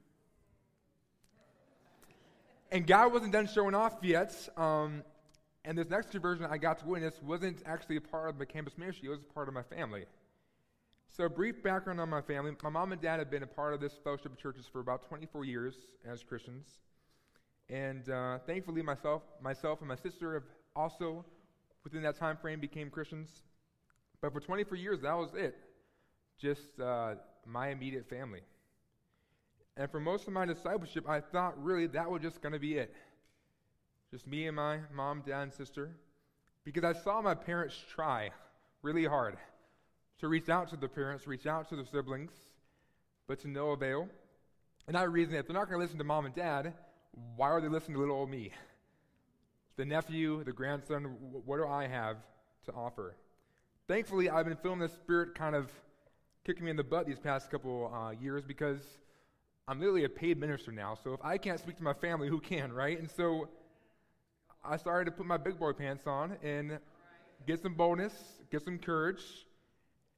And 2.70 2.86
God 2.86 3.12
wasn't 3.12 3.32
done 3.32 3.46
showing 3.46 3.74
off 3.74 3.94
yet. 4.02 4.48
Um, 4.56 5.02
and 5.64 5.76
this 5.76 5.88
next 5.88 6.10
conversion 6.10 6.44
I 6.44 6.58
got 6.58 6.78
to 6.80 6.86
witness 6.86 7.20
wasn't 7.22 7.62
actually 7.66 7.96
a 7.96 8.00
part 8.00 8.28
of 8.28 8.38
my 8.38 8.44
campus 8.44 8.78
ministry, 8.78 9.08
it 9.08 9.10
was 9.10 9.20
a 9.20 9.34
part 9.34 9.48
of 9.48 9.54
my 9.54 9.62
family. 9.62 10.04
So, 11.08 11.24
a 11.24 11.30
brief 11.30 11.62
background 11.62 12.00
on 12.00 12.10
my 12.10 12.20
family. 12.20 12.52
My 12.62 12.68
mom 12.68 12.92
and 12.92 13.00
dad 13.00 13.20
have 13.20 13.30
been 13.30 13.42
a 13.42 13.46
part 13.46 13.72
of 13.72 13.80
this 13.80 13.94
fellowship 14.04 14.32
of 14.32 14.38
churches 14.38 14.66
for 14.70 14.80
about 14.80 15.08
24 15.08 15.44
years 15.44 15.74
as 16.06 16.22
Christians. 16.22 16.66
And 17.68 18.08
uh, 18.10 18.38
thankfully, 18.46 18.82
myself, 18.82 19.22
myself 19.40 19.80
and 19.80 19.88
my 19.88 19.96
sister 19.96 20.34
have 20.34 20.42
also, 20.74 21.24
within 21.84 22.02
that 22.02 22.18
time 22.18 22.36
frame, 22.36 22.60
became 22.60 22.90
Christians. 22.90 23.30
But 24.20 24.32
for 24.32 24.40
24 24.40 24.76
years, 24.76 25.00
that 25.02 25.16
was 25.16 25.34
it. 25.34 25.56
Just 26.38 26.80
uh, 26.80 27.14
my 27.46 27.68
immediate 27.68 28.08
family. 28.08 28.40
And 29.76 29.90
for 29.90 30.00
most 30.00 30.26
of 30.26 30.32
my 30.32 30.46
discipleship, 30.46 31.08
I 31.08 31.20
thought 31.20 31.62
really 31.62 31.86
that 31.88 32.10
was 32.10 32.22
just 32.22 32.40
going 32.40 32.54
to 32.54 32.58
be 32.58 32.74
it. 32.78 32.94
Just 34.10 34.26
me 34.26 34.46
and 34.46 34.56
my 34.56 34.78
mom, 34.94 35.22
dad, 35.26 35.42
and 35.42 35.52
sister. 35.52 35.90
Because 36.64 36.84
I 36.84 36.92
saw 36.92 37.20
my 37.20 37.34
parents 37.34 37.76
try 37.94 38.30
really 38.82 39.04
hard 39.04 39.36
to 40.20 40.28
reach 40.28 40.48
out 40.48 40.68
to 40.70 40.76
the 40.76 40.88
parents, 40.88 41.26
reach 41.26 41.46
out 41.46 41.68
to 41.68 41.76
the 41.76 41.84
siblings, 41.84 42.32
but 43.28 43.38
to 43.40 43.48
no 43.48 43.70
avail. 43.70 44.08
And 44.88 44.96
I 44.96 45.02
reason 45.02 45.34
if 45.34 45.46
they're 45.46 45.54
not 45.54 45.68
going 45.68 45.78
to 45.78 45.84
listen 45.84 45.98
to 45.98 46.04
mom 46.04 46.24
and 46.24 46.34
dad, 46.34 46.72
why 47.36 47.48
are 47.48 47.60
they 47.60 47.68
listening 47.68 47.94
to 47.94 48.00
little 48.00 48.16
old 48.16 48.30
me? 48.30 48.52
The 49.76 49.84
nephew, 49.84 50.42
the 50.44 50.52
grandson, 50.52 51.04
what 51.44 51.58
do 51.58 51.66
I 51.66 51.86
have 51.86 52.16
to 52.64 52.72
offer? 52.72 53.14
Thankfully, 53.88 54.30
I've 54.30 54.46
been 54.46 54.56
feeling 54.56 54.78
the 54.78 54.88
Spirit 54.88 55.34
kind 55.34 55.54
of 55.54 55.70
kicking 56.44 56.64
me 56.64 56.70
in 56.70 56.76
the 56.76 56.84
butt 56.84 57.06
these 57.06 57.18
past 57.18 57.50
couple 57.50 57.92
uh, 57.94 58.10
years 58.10 58.44
because 58.44 58.80
I'm 59.68 59.80
literally 59.80 60.04
a 60.04 60.08
paid 60.08 60.38
minister 60.38 60.70
now, 60.70 60.96
so 61.02 61.12
if 61.12 61.20
I 61.24 61.38
can't 61.38 61.58
speak 61.58 61.76
to 61.78 61.82
my 61.82 61.92
family, 61.92 62.28
who 62.28 62.38
can, 62.38 62.72
right? 62.72 62.96
And 63.00 63.10
so 63.10 63.48
I 64.64 64.76
started 64.76 65.06
to 65.06 65.10
put 65.10 65.26
my 65.26 65.36
big 65.38 65.58
boy 65.58 65.72
pants 65.72 66.06
on 66.06 66.36
and 66.40 66.78
get 67.48 67.60
some 67.60 67.74
boldness, 67.74 68.12
get 68.52 68.62
some 68.62 68.78
courage. 68.78 69.24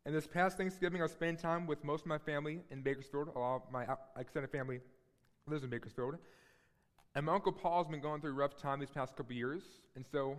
And 0.04 0.14
this 0.14 0.26
past 0.26 0.58
Thanksgiving, 0.58 1.02
I 1.02 1.06
spent 1.06 1.38
time 1.38 1.66
with 1.66 1.82
most 1.82 2.02
of 2.02 2.08
my 2.08 2.18
family 2.18 2.60
in 2.70 2.82
Bakersfield. 2.82 3.28
A 3.34 3.38
lot 3.38 3.56
of 3.56 3.72
my 3.72 3.86
uh, 3.86 3.96
extended 4.18 4.50
family 4.50 4.80
lives 5.46 5.64
in 5.64 5.70
Bakersfield. 5.70 6.16
And 7.14 7.24
my 7.24 7.32
Uncle 7.32 7.52
Paul's 7.52 7.88
been 7.88 8.02
going 8.02 8.20
through 8.20 8.32
a 8.32 8.34
rough 8.34 8.58
time 8.58 8.80
these 8.80 8.90
past 8.90 9.16
couple 9.16 9.34
years. 9.34 9.62
And 9.96 10.04
so, 10.12 10.36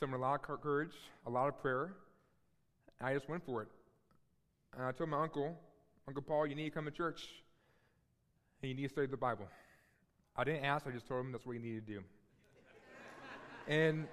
some 0.00 0.14
a 0.14 0.18
lot 0.18 0.40
of 0.48 0.60
courage, 0.60 0.96
a 1.28 1.30
lot 1.30 1.46
of 1.46 1.62
prayer. 1.62 1.94
I 3.00 3.14
just 3.14 3.28
went 3.28 3.46
for 3.46 3.62
it. 3.62 3.68
And 4.76 4.84
I 4.84 4.90
told 4.90 5.10
my 5.10 5.22
uncle, 5.22 5.56
Uncle 6.08 6.24
Paul, 6.24 6.48
you 6.48 6.56
need 6.56 6.64
to 6.64 6.70
come 6.70 6.86
to 6.86 6.90
church 6.90 7.28
and 8.62 8.70
you 8.70 8.76
need 8.76 8.84
to 8.84 8.88
study 8.88 9.08
the 9.08 9.16
Bible. 9.16 9.48
I 10.36 10.44
didn't 10.44 10.64
ask, 10.64 10.86
I 10.86 10.90
just 10.90 11.06
told 11.06 11.26
him 11.26 11.32
that's 11.32 11.44
what 11.44 11.54
you 11.54 11.60
need 11.60 11.86
to 11.86 11.92
do. 11.94 12.02
and 13.68 14.06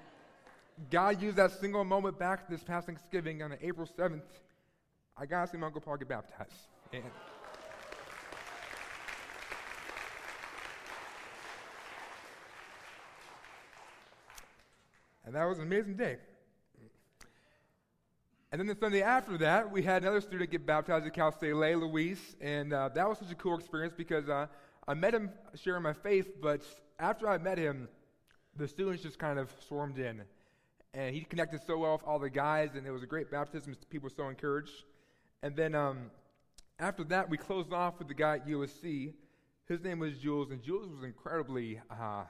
God 0.89 1.21
used 1.21 1.37
that 1.37 1.51
single 1.51 1.83
moment 1.83 2.17
back 2.17 2.49
this 2.49 2.63
past 2.63 2.87
Thanksgiving 2.87 3.43
on 3.43 3.55
April 3.61 3.87
7th. 3.87 4.21
I 5.15 5.25
got 5.25 5.45
to 5.45 5.51
see 5.51 5.57
my 5.57 5.67
Uncle 5.67 5.81
Paul 5.81 5.97
get 5.97 6.07
baptized. 6.07 6.51
And 6.91 7.03
And 15.29 15.35
that 15.35 15.45
was 15.45 15.59
an 15.59 15.65
amazing 15.65 15.93
day. 15.93 16.17
And 18.51 18.59
then 18.59 18.65
the 18.65 18.75
Sunday 18.75 19.03
after 19.03 19.37
that, 19.37 19.71
we 19.71 19.83
had 19.83 20.01
another 20.01 20.21
student 20.21 20.49
get 20.49 20.65
baptized 20.65 21.05
at 21.05 21.13
Cal 21.13 21.31
State 21.31 21.53
LA, 21.53 21.67
Luis, 21.67 22.35
and 22.41 22.73
uh, 22.73 22.89
that 22.95 23.07
was 23.07 23.19
such 23.19 23.31
a 23.31 23.35
cool 23.35 23.55
experience 23.55 23.93
because 23.95 24.27
uh, 24.27 24.47
I 24.87 24.95
met 24.95 25.13
him 25.13 25.29
sharing 25.53 25.83
my 25.83 25.93
faith, 25.93 26.41
but 26.41 26.63
after 26.97 27.29
I 27.29 27.37
met 27.37 27.59
him, 27.59 27.87
the 28.57 28.67
students 28.67 29.03
just 29.03 29.19
kind 29.19 29.37
of 29.37 29.53
swarmed 29.67 29.99
in. 29.99 30.23
And 30.95 31.13
he 31.13 31.21
connected 31.21 31.61
so 31.67 31.77
well 31.77 31.91
with 31.91 32.01
all 32.05 32.17
the 32.17 32.31
guys, 32.31 32.71
and 32.73 32.87
it 32.87 32.91
was 32.91 33.03
a 33.03 33.05
great 33.05 33.29
baptism. 33.29 33.75
People 33.91 34.09
were 34.09 34.15
so 34.15 34.29
encouraged. 34.29 34.83
And 35.43 35.55
then 35.55 35.75
um, 35.75 36.09
after 36.79 37.03
that, 37.03 37.29
we 37.29 37.37
closed 37.37 37.71
off 37.71 37.99
with 37.99 38.07
the 38.07 38.15
guy 38.15 38.37
at 38.37 38.47
USC. 38.47 39.13
His 39.67 39.83
name 39.83 39.99
was 39.99 40.17
Jules, 40.17 40.49
and 40.49 40.63
Jules 40.63 40.89
was 40.89 41.03
incredibly 41.03 41.79
uh, 41.91 42.23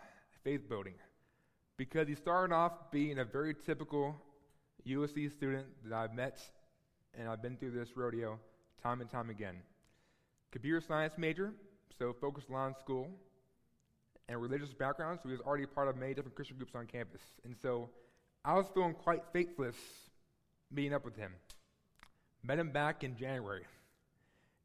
faith 0.43 0.67
building 0.67 0.95
because 1.77 2.10
he 2.10 2.15
started 2.15 2.53
off 2.53 2.91
being 2.91 3.19
a 3.19 3.23
very 3.23 3.55
typical 3.65 4.21
USC 4.89 5.32
student 5.32 5.67
that 5.86 5.95
I've 5.95 6.13
met 6.13 6.39
and 7.17 7.28
I've 7.28 7.41
been 7.41 7.58
through 7.58 7.71
this 7.71 7.95
rodeo 7.95 8.39
time 8.82 9.02
and 9.02 9.10
time 9.10 9.30
again. 9.30 9.56
Computer 10.52 10.82
science 10.82 11.13
major, 11.17 11.54
so 11.97 12.13
focused 12.13 12.47
on 12.52 12.75
school, 12.80 13.10
and 14.28 14.41
religious 14.41 14.73
background, 14.73 15.19
so 15.21 15.30
he 15.30 15.34
was 15.34 15.41
already 15.41 15.65
part 15.65 15.88
of 15.88 15.97
many 15.97 16.13
different 16.13 16.36
Christian 16.36 16.58
groups 16.58 16.75
on 16.75 16.86
campus. 16.86 17.21
And 17.43 17.56
so 17.62 17.89
I 18.45 18.54
was 18.54 18.67
feeling 18.73 18.93
quite 18.93 19.21
faithless 19.34 19.75
meeting 20.71 20.93
up 20.93 21.04
with 21.04 21.15
him. 21.15 21.34
Met 22.43 22.60
him 22.60 22.71
back 22.71 23.04
in 23.04 23.15
January, 23.15 23.65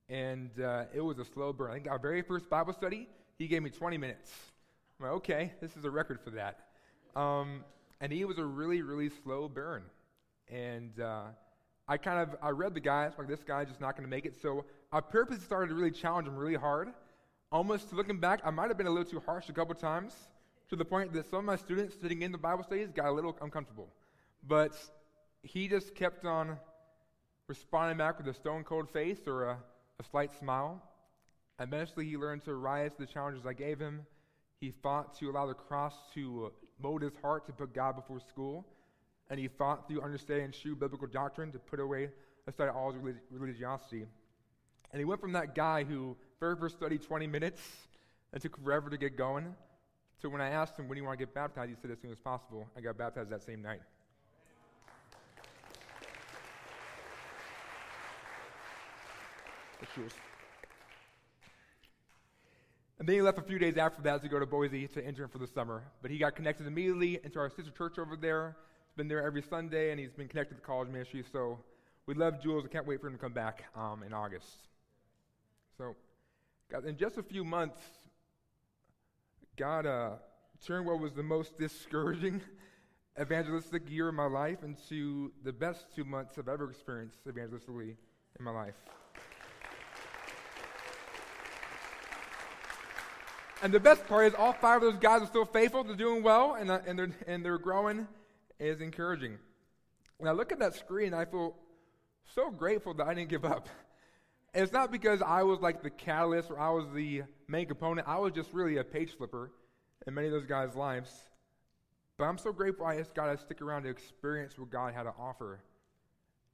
and 0.09 0.51
uh, 0.61 0.85
it 0.95 1.01
was 1.01 1.19
a 1.19 1.25
slow 1.25 1.53
burn. 1.53 1.71
I 1.71 1.75
think 1.75 1.89
our 1.89 1.99
very 1.99 2.23
first 2.23 2.49
Bible 2.49 2.73
study, 2.73 3.09
he 3.37 3.49
gave 3.49 3.63
me 3.63 3.71
20 3.71 3.99
minutes. 3.99 4.33
I'm 5.01 5.07
like, 5.07 5.15
okay, 5.17 5.53
this 5.61 5.77
is 5.77 5.85
a 5.85 5.91
record 5.91 6.21
for 6.23 6.31
that. 6.31 6.61
Um, 7.17 7.65
and 8.01 8.13
he 8.13 8.25
was 8.25 8.39
a 8.39 8.45
really, 8.45 8.83
really 8.83 9.11
slow 9.25 9.49
burn. 9.49 9.83
And 10.51 10.99
uh, 11.01 11.23
I 11.87 11.97
kind 11.97 12.21
of 12.21 12.37
I 12.43 12.51
read 12.51 12.75
the 12.75 12.81
guy. 12.81 13.07
It's 13.07 13.19
like 13.19 13.29
this 13.29 13.43
guy's 13.45 13.69
just 13.69 13.81
not 13.81 13.97
going 13.97 14.05
to 14.05 14.11
make 14.11 14.27
it. 14.27 14.35
So 14.41 14.65
I 14.93 15.01
purposely 15.01 15.45
started 15.45 15.69
to 15.69 15.75
really 15.75 15.91
challenge 15.91 16.29
him 16.29 16.37
really 16.37 16.55
hard. 16.55 16.93
Almost 17.53 17.93
looking 17.93 18.19
back, 18.19 18.41
I 18.45 18.51
might 18.51 18.69
have 18.69 18.79
been 18.79 18.87
a 18.87 18.91
little 18.91 19.11
too 19.11 19.23
harsh 19.25 19.49
a 19.49 19.53
couple 19.53 19.75
times 19.75 20.15
to 20.71 20.77
the 20.77 20.85
point 20.85 21.13
that 21.13 21.29
some 21.29 21.41
of 21.41 21.45
my 21.45 21.57
students 21.57 21.95
sitting 22.01 22.23
in 22.23 22.33
the 22.33 22.39
Bible 22.39 22.65
studies 22.65 22.91
got 22.91 23.07
a 23.07 23.13
little 23.13 23.37
uncomfortable. 23.41 23.89
But 24.47 24.73
he 25.43 25.69
just 25.69 25.95
kept 25.95 26.25
on 26.25 26.57
responding 27.47 27.99
back 27.99 28.19
with 28.19 28.27
a 28.29 28.35
stone 28.35 28.65
cold 28.65 28.91
face 28.91 29.19
or 29.27 29.45
a, 29.45 29.59
a 30.01 30.05
slight 30.11 30.31
smile. 30.39 30.83
Eventually, 31.61 32.07
he 32.07 32.17
learned 32.17 32.45
to 32.45 32.55
rise 32.55 32.93
to 32.93 32.99
the 33.01 33.07
challenges 33.07 33.47
I 33.47 33.53
gave 33.53 33.79
him. 33.79 34.07
He 34.61 34.73
fought 34.83 35.17
to 35.19 35.31
allow 35.31 35.47
the 35.47 35.55
cross 35.55 35.95
to 36.15 36.51
mold 36.83 37.03
his 37.03 37.13
heart 37.23 37.47
to 37.47 37.53
put 37.53 37.75
God 37.75 37.95
before 37.95 38.21
school 38.21 38.67
and 39.31 39.39
he 39.41 39.49
fought 39.49 39.89
through 39.89 40.01
understanding 40.03 40.53
true 40.53 40.77
biblical 40.77 41.07
doctrine 41.07 41.53
to 41.53 41.59
put 41.59 41.81
away 41.81 42.11
aside 42.47 42.69
all 42.69 42.93
his 42.93 43.01
relig- 43.01 43.23
religiosity. 43.31 44.05
And 44.93 45.01
he 45.01 45.05
went 45.05 45.21
from 45.21 45.33
that 45.33 45.55
guy 45.55 45.85
who 45.85 46.17
very 46.41 46.57
first 46.57 46.77
studied 46.77 47.03
20 47.03 47.27
minutes 47.27 47.61
and 48.33 48.41
took 48.41 48.63
forever 48.63 48.91
to 48.91 48.99
get 48.99 49.17
going 49.17 49.55
to 50.21 50.31
when 50.31 50.41
I 50.41 50.49
asked 50.49 50.79
him 50.79 50.89
when 50.89 50.97
do 50.97 51.03
you 51.03 51.07
want 51.07 51.19
to 51.19 51.25
get 51.25 51.35
baptized, 51.35 51.71
he 51.71 51.77
said 51.81 51.91
as 51.91 52.01
soon 52.01 52.11
as 52.11 52.19
possible. 52.19 52.67
I 52.77 52.81
got 52.81 52.97
baptized 52.97 53.31
that 53.31 53.43
same 53.43 53.63
night. 53.63 53.81
Yours. 59.99 60.13
And 62.99 63.07
then 63.07 63.17
he 63.17 63.23
left 63.23 63.39
a 63.39 63.43
few 63.43 63.59
days 63.59 63.77
after 63.77 64.01
that 64.03 64.23
to 64.23 64.29
go 64.29 64.39
to 64.39 64.47
Boise 64.47 64.89
to 64.89 65.07
intern 65.07 65.29
for 65.29 65.39
the 65.39 65.47
summer. 65.47 65.85
But 66.01 66.11
he 66.11 66.19
got 66.19 66.35
connected 66.35 66.67
immediately 66.67 67.21
into 67.23 67.39
our 67.39 67.51
sister 67.51 67.71
church 67.71 67.99
over 67.99 68.17
there 68.17 68.57
been 68.97 69.09
there 69.09 69.23
every 69.23 69.43
Sunday, 69.43 69.91
and 69.91 69.99
he's 69.99 70.13
been 70.13 70.29
connected 70.29 70.55
to 70.55 70.61
the 70.61 70.67
college 70.67 70.89
ministry. 70.89 71.25
So 71.33 71.59
we 72.07 72.15
love 72.15 72.41
Jules. 72.41 72.65
I 72.65 72.69
can't 72.69 72.87
wait 72.87 73.01
for 73.01 73.09
him 73.09 73.15
to 73.15 73.19
come 73.19 73.33
back 73.33 73.65
um, 73.75 74.03
in 74.05 74.13
August. 74.13 74.69
So, 75.77 75.97
God, 76.71 76.85
in 76.85 76.97
just 76.97 77.19
a 77.19 77.23
few 77.23 77.45
months, 77.45 77.81
God 79.57 79.87
uh, 79.87 80.11
turned 80.65 80.87
what 80.87 81.01
was 81.01 81.13
the 81.13 81.23
most 81.23 81.59
discouraging 81.59 82.41
evangelistic 83.21 83.91
year 83.91 84.09
of 84.09 84.15
my 84.15 84.27
life 84.27 84.59
into 84.63 85.33
the 85.43 85.53
best 85.53 85.87
two 85.95 86.05
months 86.05 86.39
I've 86.39 86.49
ever 86.49 86.71
experienced 86.71 87.19
evangelistically 87.27 87.97
in 88.39 88.45
my 88.45 88.51
life. 88.51 88.75
And 93.63 93.73
the 93.73 93.81
best 93.81 94.07
part 94.07 94.27
is 94.27 94.35
all 94.35 94.53
five 94.53 94.83
of 94.83 94.93
those 94.93 95.01
guys 95.01 95.23
are 95.23 95.27
still 95.27 95.47
faithful. 95.47 95.83
They're 95.85 95.97
doing 95.97 96.23
well, 96.23 96.55
and, 96.55 96.71
uh, 96.71 96.81
and, 96.87 96.99
they're, 96.99 97.11
and 97.27 97.45
they're 97.45 97.59
growing 97.59 98.07
is 98.59 98.81
encouraging. 98.81 99.39
When 100.19 100.29
I 100.29 100.33
look 100.33 100.53
at 100.53 100.59
that 100.61 100.75
screen, 100.75 101.15
I 101.15 101.25
feel 101.25 101.57
so 102.35 102.51
grateful 102.51 102.95
that 102.95 103.07
I 103.07 103.15
didn't 103.15 103.31
give 103.31 103.45
up. 103.45 103.69
It's 104.57 104.73
not 104.73 104.93
because 104.93 105.21
I 105.21 105.43
was 105.43 105.59
like 105.59 105.83
the 105.83 105.91
catalyst 105.91 106.49
or 106.49 106.61
I 106.61 106.71
was 106.71 106.85
the 106.95 107.25
main 107.49 107.67
component. 107.67 108.07
I 108.07 108.19
was 108.19 108.33
just 108.33 108.53
really 108.53 108.77
a 108.77 108.85
page 108.85 109.17
flipper 109.17 109.51
in 110.07 110.15
many 110.15 110.29
of 110.29 110.33
those 110.33 110.47
guys' 110.47 110.77
lives. 110.77 111.11
But 112.17 112.27
I'm 112.27 112.39
so 112.39 112.53
grateful 112.53 112.87
I 112.87 112.97
just 112.97 113.15
got 113.15 113.33
to 113.33 113.37
stick 113.37 113.61
around 113.61 113.83
to 113.83 113.89
experience 113.89 114.57
what 114.57 114.71
God 114.71 114.95
had 114.95 115.05
to 115.05 115.15
offer. 115.19 115.59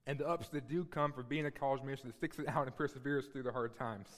And 0.06 0.18
the 0.18 0.26
ups 0.26 0.48
that 0.48 0.66
do 0.66 0.86
come 0.86 1.12
for 1.12 1.22
being 1.22 1.44
a 1.44 1.50
college 1.50 1.82
minister 1.82 2.06
that 2.06 2.16
sticks 2.16 2.38
it 2.38 2.48
out 2.48 2.66
and 2.66 2.74
perseveres 2.74 3.26
through 3.26 3.42
the 3.42 3.52
hard 3.52 3.76
times. 3.76 4.08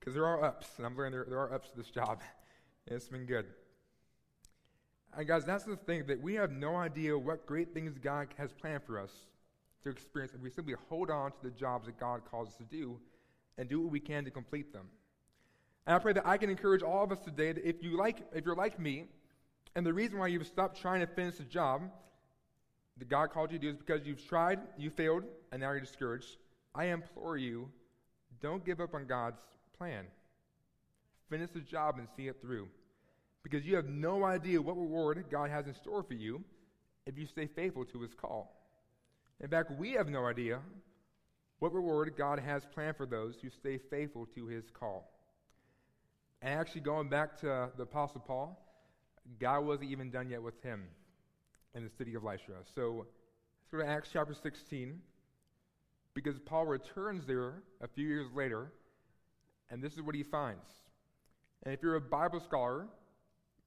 Because 0.00 0.14
there 0.14 0.24
are 0.24 0.42
ups, 0.42 0.66
and 0.78 0.86
I'm 0.86 0.96
learning 0.96 1.12
there, 1.12 1.26
there 1.28 1.38
are 1.38 1.52
ups 1.52 1.70
to 1.70 1.76
this 1.76 1.90
job. 1.90 2.22
It's 2.88 3.08
been 3.08 3.26
good. 3.26 3.46
And 5.16 5.26
guys, 5.26 5.44
that's 5.44 5.64
the 5.64 5.76
thing 5.76 6.06
that 6.06 6.20
we 6.20 6.34
have 6.34 6.50
no 6.50 6.76
idea 6.76 7.16
what 7.16 7.46
great 7.46 7.72
things 7.72 7.98
God 7.98 8.28
has 8.36 8.52
planned 8.52 8.82
for 8.84 8.98
us 8.98 9.10
to 9.82 9.90
experience 9.90 10.34
if 10.34 10.40
we 10.40 10.50
simply 10.50 10.74
hold 10.88 11.10
on 11.10 11.30
to 11.32 11.36
the 11.42 11.50
jobs 11.50 11.86
that 11.86 11.98
God 11.98 12.22
calls 12.30 12.48
us 12.48 12.56
to 12.56 12.64
do 12.64 12.98
and 13.58 13.68
do 13.68 13.80
what 13.80 13.90
we 13.90 14.00
can 14.00 14.24
to 14.24 14.30
complete 14.30 14.72
them. 14.72 14.88
And 15.86 15.94
I 15.94 15.98
pray 15.98 16.12
that 16.12 16.26
I 16.26 16.36
can 16.36 16.50
encourage 16.50 16.82
all 16.82 17.04
of 17.04 17.12
us 17.12 17.20
today 17.20 17.52
that 17.52 17.66
if 17.66 17.82
you 17.82 17.96
like 17.96 18.18
if 18.34 18.44
you're 18.44 18.56
like 18.56 18.78
me, 18.78 19.06
and 19.74 19.86
the 19.86 19.92
reason 19.92 20.18
why 20.18 20.26
you've 20.26 20.46
stopped 20.46 20.80
trying 20.80 21.00
to 21.00 21.06
finish 21.06 21.36
the 21.36 21.44
job 21.44 21.82
that 22.98 23.08
God 23.08 23.30
called 23.30 23.52
you 23.52 23.58
to 23.58 23.62
do 23.62 23.70
is 23.70 23.76
because 23.76 24.06
you've 24.06 24.26
tried, 24.26 24.58
you 24.76 24.90
failed, 24.90 25.24
and 25.52 25.60
now 25.60 25.70
you're 25.70 25.80
discouraged. 25.80 26.36
I 26.74 26.86
implore 26.86 27.36
you, 27.36 27.68
don't 28.40 28.64
give 28.64 28.80
up 28.80 28.94
on 28.94 29.06
God's 29.06 29.40
plan. 29.78 30.04
Finish 31.30 31.50
the 31.50 31.60
job 31.60 31.98
and 31.98 32.08
see 32.16 32.28
it 32.28 32.40
through 32.40 32.68
because 33.48 33.64
you 33.64 33.76
have 33.76 33.86
no 33.86 34.24
idea 34.24 34.60
what 34.60 34.76
reward 34.76 35.24
God 35.30 35.50
has 35.50 35.68
in 35.68 35.74
store 35.76 36.02
for 36.02 36.14
you 36.14 36.42
if 37.06 37.16
you 37.16 37.26
stay 37.26 37.46
faithful 37.46 37.84
to 37.84 38.00
his 38.00 38.12
call. 38.12 38.52
In 39.40 39.48
fact, 39.48 39.70
we 39.78 39.92
have 39.92 40.08
no 40.08 40.26
idea 40.26 40.58
what 41.60 41.72
reward 41.72 42.12
God 42.18 42.40
has 42.40 42.66
planned 42.74 42.96
for 42.96 43.06
those 43.06 43.36
who 43.40 43.48
stay 43.48 43.78
faithful 43.88 44.26
to 44.34 44.48
his 44.48 44.64
call. 44.72 45.12
And 46.42 46.58
actually, 46.58 46.80
going 46.80 47.08
back 47.08 47.38
to 47.42 47.68
the 47.76 47.84
Apostle 47.84 48.20
Paul, 48.26 48.60
God 49.38 49.60
wasn't 49.60 49.92
even 49.92 50.10
done 50.10 50.28
yet 50.28 50.42
with 50.42 50.60
him 50.64 50.82
in 51.76 51.84
the 51.84 51.90
city 51.96 52.16
of 52.16 52.24
Lystra. 52.24 52.56
So 52.74 53.06
let's 53.60 53.70
go 53.70 53.78
to 53.78 53.86
Acts 53.88 54.08
chapter 54.12 54.34
16, 54.34 54.98
because 56.14 56.40
Paul 56.40 56.66
returns 56.66 57.24
there 57.28 57.62
a 57.80 57.86
few 57.86 58.08
years 58.08 58.26
later, 58.34 58.72
and 59.70 59.80
this 59.80 59.92
is 59.92 60.02
what 60.02 60.16
he 60.16 60.24
finds. 60.24 60.66
And 61.62 61.72
if 61.72 61.80
you're 61.80 61.94
a 61.94 62.00
Bible 62.00 62.40
scholar, 62.40 62.88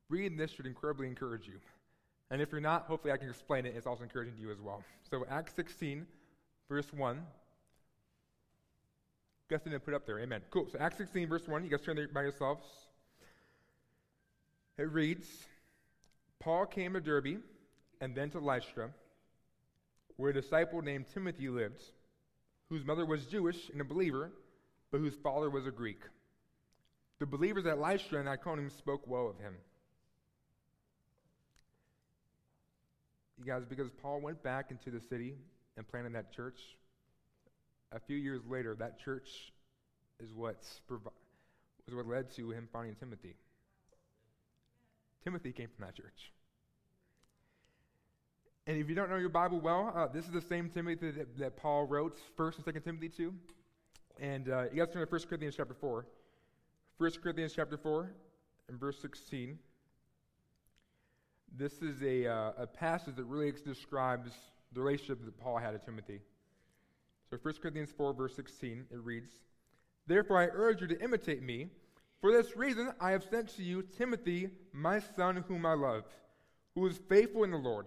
reading 0.10 0.38
this 0.38 0.52
should 0.52 0.66
incredibly 0.66 1.08
encourage 1.08 1.48
you. 1.48 1.60
And 2.32 2.42
if 2.42 2.52
you're 2.52 2.62
not, 2.62 2.86
hopefully 2.86 3.14
I 3.14 3.18
can 3.18 3.30
explain 3.30 3.66
it. 3.66 3.74
It's 3.76 3.88
also 3.88 4.04
encouraging 4.04 4.36
to 4.36 4.42
you 4.42 4.52
as 4.52 4.60
well. 4.60 4.84
So, 5.10 5.26
Acts 5.30 5.54
16, 5.56 6.06
verse 6.68 6.92
1. 6.94 7.22
Guess 9.50 9.62
I 9.66 9.70
didn't 9.72 9.86
put 9.86 9.96
up 9.96 10.06
there. 10.06 10.20
Amen. 10.20 10.42
Cool. 10.52 10.68
So, 10.72 10.78
Acts 10.80 10.98
16, 10.98 11.28
verse 11.28 11.48
1. 11.48 11.64
You 11.64 11.70
guys 11.70 11.82
turn 11.82 11.96
there 11.96 12.08
by 12.08 12.22
yourselves. 12.22 12.66
It 14.78 14.92
reads 14.92 15.28
Paul 16.40 16.66
came 16.68 16.94
to 16.94 17.02
Derbe 17.02 17.40
and 18.00 18.16
then 18.16 18.30
to 18.30 18.40
Lystra, 18.40 18.92
where 20.16 20.30
a 20.30 20.34
disciple 20.34 20.82
named 20.82 21.06
Timothy 21.14 21.50
lived, 21.50 21.84
whose 22.70 22.86
mother 22.86 23.06
was 23.06 23.26
Jewish 23.26 23.70
and 23.70 23.82
a 23.82 23.84
believer, 23.84 24.32
but 24.92 25.00
whose 25.00 25.16
father 25.16 25.50
was 25.50 25.66
a 25.66 25.72
Greek. 25.72 26.02
The 27.20 27.26
believers 27.26 27.66
at 27.66 27.80
Lystra 27.80 28.20
and 28.20 28.30
Iconium 28.30 28.70
spoke 28.70 29.02
well 29.06 29.28
of 29.28 29.38
him. 29.40 29.56
You 33.40 33.46
guys, 33.46 33.64
because 33.68 33.90
Paul 33.90 34.20
went 34.20 34.44
back 34.44 34.70
into 34.70 34.92
the 34.92 35.00
city 35.00 35.36
and 35.78 35.88
planted 35.88 36.14
that 36.14 36.34
church, 36.34 36.60
a 37.94 38.00
few 38.00 38.18
years 38.18 38.42
later, 38.48 38.76
that 38.76 39.00
church 39.00 39.30
is 40.20 40.30
provi- 40.88 41.10
was 41.86 41.96
what 41.96 42.08
led 42.08 42.30
to 42.36 42.52
him 42.52 42.68
finding 42.72 42.96
Timothy. 42.96 43.36
Timothy 45.24 45.54
came 45.54 45.70
from 45.76 45.86
that 45.86 45.96
church. 45.96 46.32
And 48.68 48.78
if 48.78 48.90
you 48.90 48.96
don't 48.96 49.10
know 49.10 49.16
your 49.16 49.30
Bible 49.30 49.60
well, 49.60 49.92
uh, 49.96 50.08
this 50.08 50.26
is 50.26 50.32
the 50.32 50.42
same 50.42 50.70
Timothy 50.70 51.12
that, 51.12 51.38
that 51.40 51.58
Paul 51.58 51.86
wrote 51.86 52.20
1st 52.38 52.58
and 52.58 52.76
2nd 52.76 52.84
Timothy 52.84 53.10
to. 53.10 53.34
And 54.20 54.50
uh, 54.50 54.64
you 54.72 54.84
guys 54.84 54.94
turn 54.94 55.06
to 55.06 55.12
1 55.12 55.22
Corinthians 55.28 55.56
chapter 55.56 55.74
4. 55.74 56.06
1 56.98 57.12
Corinthians 57.24 57.54
chapter 57.56 57.78
4 57.78 58.12
and 58.68 58.80
verse 58.80 59.00
16. 59.00 59.58
This 61.58 61.82
is 61.82 62.02
a, 62.02 62.28
uh, 62.28 62.52
a 62.58 62.68
passage 62.68 63.16
that 63.16 63.26
really 63.26 63.52
describes 63.52 64.32
the 64.74 64.82
relationship 64.82 65.24
that 65.26 65.40
Paul 65.40 65.58
had 65.58 65.72
to 65.72 65.80
Timothy. 65.80 66.20
So 67.30 67.38
1 67.42 67.56
Corinthians 67.62 67.92
4, 67.96 68.14
verse 68.14 68.36
16, 68.36 68.86
it 68.92 69.00
reads, 69.04 69.30
Therefore 70.08 70.40
I 70.40 70.48
urge 70.52 70.82
you 70.82 70.88
to 70.88 71.02
imitate 71.02 71.44
me. 71.44 71.68
For 72.22 72.32
this 72.32 72.58
reason 72.58 72.92
I 73.00 73.12
have 73.12 73.24
sent 73.24 73.56
to 73.56 73.64
you 73.64 73.84
Timothy, 73.84 74.50
my 74.74 75.00
son, 75.00 75.44
whom 75.48 75.66
I 75.66 75.74
love, 75.74 76.04
who 76.76 76.86
is 76.88 77.00
faithful 77.10 77.44
in 77.44 77.52
the 77.52 77.58
Lord. 77.58 77.86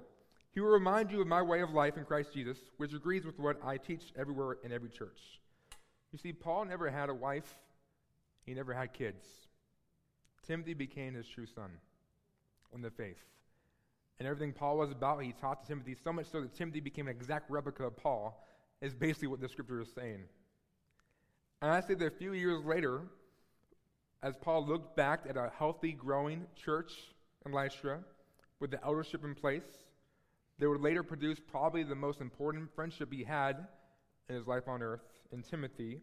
He 0.52 0.60
will 0.60 0.70
remind 0.70 1.10
you 1.10 1.20
of 1.20 1.26
my 1.26 1.42
way 1.42 1.60
of 1.60 1.70
life 1.70 1.96
in 1.96 2.04
Christ 2.04 2.34
Jesus, 2.34 2.58
which 2.76 2.92
agrees 2.92 3.24
with 3.24 3.38
what 3.38 3.58
I 3.64 3.78
teach 3.78 4.12
everywhere 4.18 4.58
in 4.62 4.72
every 4.72 4.90
church. 4.90 5.40
You 6.12 6.18
see, 6.18 6.32
Paul 6.32 6.66
never 6.66 6.90
had 6.90 7.08
a 7.08 7.14
wife, 7.14 7.54
he 8.44 8.54
never 8.54 8.74
had 8.74 8.92
kids. 8.92 9.24
Timothy 10.46 10.74
became 10.74 11.14
his 11.14 11.26
true 11.26 11.46
son 11.46 11.70
in 12.74 12.82
the 12.82 12.90
faith. 12.90 13.22
And 14.18 14.28
everything 14.28 14.52
Paul 14.52 14.78
was 14.78 14.90
about, 14.90 15.22
he 15.22 15.32
taught 15.32 15.62
to 15.62 15.68
Timothy, 15.68 15.96
so 16.02 16.12
much 16.12 16.26
so 16.26 16.40
that 16.42 16.54
Timothy 16.54 16.80
became 16.80 17.08
an 17.08 17.16
exact 17.16 17.50
replica 17.50 17.84
of 17.84 17.96
Paul, 17.96 18.46
is 18.80 18.94
basically 18.94 19.28
what 19.28 19.40
the 19.40 19.48
scripture 19.48 19.80
is 19.80 19.88
saying. 19.94 20.24
And 21.60 21.70
I 21.70 21.80
say 21.80 21.94
that 21.94 22.06
a 22.06 22.16
few 22.16 22.32
years 22.32 22.64
later, 22.64 23.02
as 24.22 24.36
Paul 24.36 24.66
looked 24.66 24.96
back 24.96 25.24
at 25.28 25.36
a 25.36 25.50
healthy, 25.56 25.92
growing 25.92 26.46
church 26.56 26.92
in 27.44 27.52
Lystra 27.52 28.00
with 28.60 28.70
the 28.70 28.84
eldership 28.84 29.24
in 29.24 29.34
place, 29.34 29.64
they 30.58 30.66
would 30.66 30.80
later 30.80 31.02
produce 31.02 31.40
probably 31.40 31.82
the 31.82 31.94
most 31.94 32.20
important 32.20 32.72
friendship 32.74 33.12
he 33.12 33.24
had 33.24 33.66
in 34.28 34.36
his 34.36 34.46
life 34.46 34.68
on 34.68 34.82
earth 34.82 35.02
in 35.32 35.42
Timothy. 35.42 36.00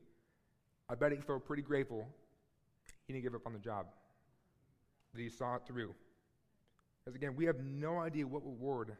I 0.89 0.95
bet 0.95 1.11
he 1.11 1.19
felt 1.19 1.45
pretty 1.45 1.63
grateful 1.63 2.07
he 3.07 3.13
didn't 3.13 3.23
give 3.23 3.35
up 3.35 3.45
on 3.45 3.53
the 3.53 3.59
job, 3.59 3.87
that 5.13 5.21
he 5.21 5.29
saw 5.29 5.55
it 5.55 5.61
through. 5.65 5.95
Because 7.09 7.23
again, 7.23 7.35
we 7.35 7.45
have 7.45 7.59
no 7.59 7.97
idea 7.97 8.27
what 8.27 8.45
reward 8.45 8.95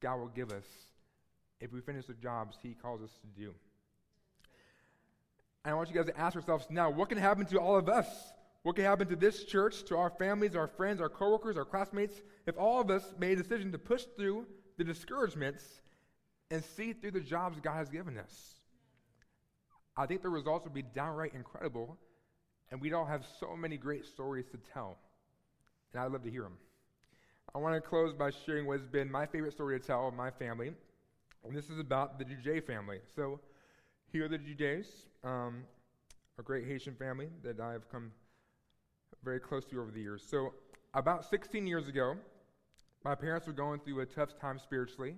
God 0.00 0.16
will 0.16 0.26
give 0.26 0.50
us 0.50 0.64
if 1.60 1.72
we 1.72 1.80
finish 1.80 2.06
the 2.06 2.14
jobs 2.14 2.56
he 2.60 2.74
calls 2.74 3.00
us 3.02 3.12
to 3.20 3.40
do. 3.40 3.54
And 5.64 5.72
I 5.72 5.74
want 5.74 5.88
you 5.88 5.94
guys 5.94 6.06
to 6.06 6.18
ask 6.18 6.34
yourselves 6.34 6.66
now 6.70 6.90
what 6.90 7.08
can 7.08 7.18
happen 7.18 7.46
to 7.46 7.60
all 7.60 7.76
of 7.76 7.88
us? 7.88 8.08
What 8.64 8.74
can 8.74 8.84
happen 8.84 9.06
to 9.08 9.14
this 9.14 9.44
church, 9.44 9.84
to 9.84 9.96
our 9.96 10.10
families, 10.10 10.56
our 10.56 10.66
friends, 10.66 11.00
our 11.00 11.08
coworkers, 11.08 11.56
our 11.56 11.64
classmates, 11.64 12.20
if 12.48 12.58
all 12.58 12.80
of 12.80 12.90
us 12.90 13.04
made 13.16 13.38
a 13.38 13.42
decision 13.44 13.70
to 13.70 13.78
push 13.78 14.06
through 14.16 14.44
the 14.76 14.82
discouragements 14.82 15.62
and 16.50 16.64
see 16.64 16.92
through 16.92 17.12
the 17.12 17.20
jobs 17.20 17.60
God 17.60 17.76
has 17.76 17.88
given 17.88 18.18
us? 18.18 18.54
I 19.96 20.06
think 20.06 20.22
the 20.22 20.30
results 20.30 20.64
would 20.64 20.74
be 20.74 20.82
downright 20.82 21.34
incredible, 21.34 21.96
and 22.72 22.80
we'd 22.80 22.92
all 22.92 23.06
have 23.06 23.24
so 23.38 23.54
many 23.54 23.76
great 23.76 24.04
stories 24.04 24.46
to 24.50 24.58
tell. 24.72 24.98
And 25.92 26.02
I'd 26.02 26.10
love 26.10 26.24
to 26.24 26.30
hear 26.30 26.42
them. 26.42 26.56
I 27.54 27.58
want 27.58 27.74
to 27.74 27.86
close 27.86 28.14
by 28.14 28.30
sharing 28.30 28.66
what 28.66 28.78
has 28.78 28.88
been 28.88 29.10
my 29.10 29.26
favorite 29.26 29.52
story 29.52 29.78
to 29.78 29.86
tell 29.86 30.08
of 30.08 30.14
my 30.14 30.30
family, 30.30 30.72
and 31.44 31.54
this 31.54 31.68
is 31.68 31.78
about 31.78 32.18
the 32.18 32.24
Dujet 32.24 32.66
family. 32.66 33.00
So, 33.14 33.40
here 34.10 34.24
are 34.24 34.28
the 34.28 34.38
Dujets, 34.38 34.86
um, 35.22 35.64
a 36.38 36.42
great 36.42 36.66
Haitian 36.66 36.94
family 36.94 37.28
that 37.42 37.60
I've 37.60 37.86
come 37.90 38.10
very 39.22 39.38
close 39.38 39.66
to 39.66 39.82
over 39.82 39.90
the 39.90 40.00
years. 40.00 40.24
So, 40.26 40.54
about 40.94 41.26
16 41.26 41.66
years 41.66 41.88
ago, 41.88 42.16
my 43.04 43.14
parents 43.14 43.46
were 43.46 43.52
going 43.52 43.80
through 43.80 44.00
a 44.00 44.06
tough 44.06 44.38
time 44.40 44.58
spiritually. 44.58 45.16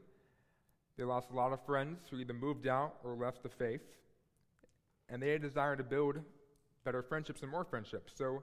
They 0.98 1.04
lost 1.04 1.30
a 1.30 1.36
lot 1.36 1.52
of 1.52 1.64
friends 1.64 2.00
who 2.10 2.18
either 2.18 2.34
moved 2.34 2.66
out 2.66 2.96
or 3.04 3.14
left 3.14 3.44
the 3.44 3.48
faith, 3.48 3.86
and 5.08 5.22
they 5.22 5.28
had 5.28 5.40
a 5.40 5.46
desire 5.46 5.76
to 5.76 5.84
build 5.84 6.16
better 6.84 7.00
friendships 7.00 7.42
and 7.42 7.50
more 7.52 7.64
friendships. 7.64 8.12
So, 8.16 8.42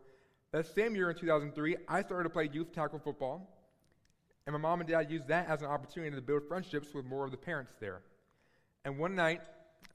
that 0.53 0.65
same 0.65 0.95
year 0.95 1.09
in 1.09 1.17
2003, 1.17 1.75
I 1.89 2.01
started 2.01 2.23
to 2.23 2.29
play 2.29 2.49
youth 2.53 2.71
tackle 2.71 2.99
football 2.99 3.57
and 4.45 4.53
my 4.53 4.59
mom 4.59 4.81
and 4.81 4.89
dad 4.89 5.11
used 5.11 5.27
that 5.27 5.47
as 5.47 5.61
an 5.61 5.67
opportunity 5.67 6.15
to 6.15 6.21
build 6.21 6.43
friendships 6.47 6.93
with 6.93 7.05
more 7.05 7.25
of 7.25 7.31
the 7.31 7.37
parents 7.37 7.73
there. 7.79 8.01
And 8.85 8.97
one 8.97 9.15
night, 9.15 9.41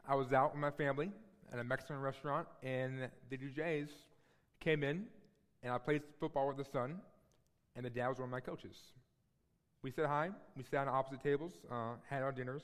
I 0.08 0.14
was 0.14 0.32
out 0.32 0.52
with 0.52 0.60
my 0.60 0.70
family 0.70 1.10
at 1.52 1.58
a 1.58 1.64
Mexican 1.64 2.00
restaurant, 2.00 2.46
and 2.62 3.08
the 3.30 3.36
DJs 3.36 3.88
came 4.60 4.84
in, 4.84 5.04
and 5.62 5.72
I 5.72 5.78
played 5.78 6.02
football 6.20 6.46
with 6.48 6.56
the 6.56 6.64
son, 6.64 7.00
and 7.74 7.84
the 7.84 7.90
dad 7.90 8.08
was 8.08 8.18
one 8.18 8.28
of 8.28 8.32
my 8.32 8.40
coaches. 8.40 8.76
We 9.82 9.90
said 9.90 10.06
hi, 10.06 10.30
we 10.56 10.62
sat 10.62 10.86
on 10.86 10.88
opposite 10.88 11.22
tables, 11.22 11.52
uh, 11.70 11.94
had 12.08 12.22
our 12.22 12.32
dinners, 12.32 12.62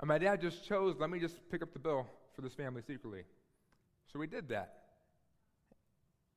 and 0.00 0.08
my 0.08 0.18
dad 0.18 0.40
just 0.40 0.66
chose, 0.66 0.96
let 0.98 1.10
me 1.10 1.20
just 1.20 1.36
pick 1.50 1.62
up 1.62 1.72
the 1.72 1.78
bill 1.78 2.06
for 2.34 2.42
this 2.42 2.54
family 2.54 2.82
secretly. 2.82 3.22
So 4.12 4.18
we 4.18 4.26
did 4.26 4.48
that. 4.48 4.74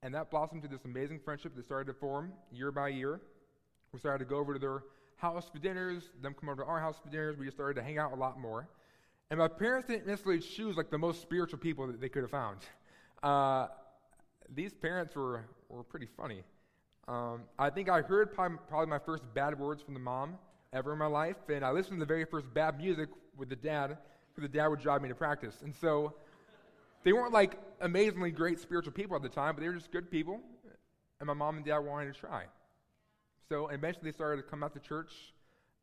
And 0.03 0.13
that 0.13 0.29
blossomed 0.29 0.61
to 0.61 0.67
this 0.67 0.85
amazing 0.85 1.19
friendship 1.19 1.55
that 1.55 1.65
started 1.65 1.91
to 1.91 1.97
form 1.97 2.31
year 2.51 2.71
by 2.71 2.89
year. 2.89 3.21
We 3.95 3.99
started 3.99 4.25
to 4.25 4.29
go 4.29 4.35
over 4.39 4.51
to 4.51 4.59
their 4.59 4.83
house 5.15 5.47
for 5.49 5.57
dinners, 5.57 6.09
them 6.21 6.35
come 6.37 6.49
over 6.49 6.63
to 6.63 6.67
our 6.67 6.81
house 6.81 6.97
for 7.01 7.09
dinners. 7.09 7.37
We 7.37 7.45
just 7.45 7.55
started 7.55 7.75
to 7.75 7.81
hang 7.81 7.97
out 7.97 8.11
a 8.11 8.15
lot 8.17 8.37
more. 8.37 8.67
And 9.29 9.39
my 9.39 9.47
parents 9.47 9.87
didn't 9.87 10.05
necessarily 10.05 10.41
choose 10.41 10.75
like 10.75 10.89
the 10.91 10.97
most 10.97 11.21
spiritual 11.21 11.59
people 11.59 11.87
that 11.87 12.01
they 12.01 12.09
could 12.09 12.23
have 12.23 12.31
found. 12.31 12.57
Uh, 13.23 13.67
these 14.53 14.73
parents 14.73 15.15
were, 15.15 15.45
were 15.69 15.83
pretty 15.83 16.07
funny. 16.17 16.43
Um, 17.07 17.43
I 17.57 17.69
think 17.69 17.87
I 17.87 18.01
heard 18.01 18.33
probably, 18.33 18.57
probably 18.67 18.87
my 18.87 18.99
first 18.99 19.23
bad 19.33 19.57
words 19.57 19.81
from 19.81 19.93
the 19.93 19.99
mom 20.01 20.37
ever 20.73 20.91
in 20.91 20.99
my 20.99 21.07
life, 21.07 21.37
and 21.47 21.63
I 21.63 21.71
listened 21.71 21.95
to 21.95 21.99
the 22.01 22.05
very 22.05 22.25
first 22.25 22.53
bad 22.53 22.77
music 22.77 23.07
with 23.37 23.47
the 23.47 23.55
dad, 23.55 23.97
because 24.35 24.51
the 24.51 24.57
dad 24.57 24.67
would 24.67 24.81
drive 24.81 25.01
me 25.01 25.07
to 25.07 25.15
practice. 25.15 25.55
And 25.63 25.73
so 25.73 26.15
they 27.05 27.13
weren't 27.13 27.31
like 27.31 27.57
amazingly 27.79 28.31
great 28.31 28.59
spiritual 28.59 28.91
people 28.91 29.15
at 29.15 29.21
the 29.21 29.29
time, 29.29 29.55
but 29.55 29.61
they 29.61 29.69
were 29.69 29.75
just 29.75 29.91
good 29.93 30.11
people, 30.11 30.41
and 31.21 31.27
my 31.27 31.33
mom 31.33 31.55
and 31.55 31.65
dad 31.65 31.79
wanted 31.79 32.13
to 32.13 32.19
try. 32.19 32.43
So 33.47 33.67
eventually 33.67 34.11
they 34.11 34.15
started 34.15 34.41
to 34.41 34.49
come 34.49 34.63
out 34.63 34.73
to 34.73 34.79
church 34.79 35.11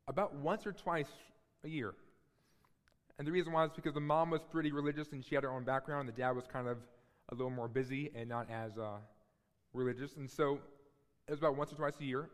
about 0.09 0.35
once 0.35 0.67
or 0.67 0.73
twice 0.73 1.11
a 1.65 1.69
year. 1.69 1.95
And 3.19 3.27
the 3.27 3.33
reason 3.33 3.53
why 3.53 3.65
is 3.65 3.71
because 3.75 3.95
the 3.95 4.01
mom 4.01 4.31
was 4.31 4.41
pretty 4.51 4.73
religious 4.73 5.13
and 5.13 5.25
she 5.25 5.35
had 5.35 5.45
her 5.45 5.51
own 5.51 5.65
background, 5.65 6.09
and 6.09 6.17
the 6.17 6.21
dad 6.21 6.33
was 6.33 6.45
kind 6.53 6.67
of 6.67 6.79
a 7.31 7.35
little 7.35 7.51
more 7.51 7.69
busy 7.69 8.11
and 8.17 8.29
not 8.29 8.49
as 8.51 8.77
uh, 8.79 8.97
religious. 9.73 10.17
And 10.17 10.29
so 10.29 10.59
it 11.29 11.31
was 11.31 11.39
about 11.39 11.57
once 11.57 11.73
or 11.73 11.77
twice 11.77 11.95
a 12.01 12.05
year, 12.05 12.29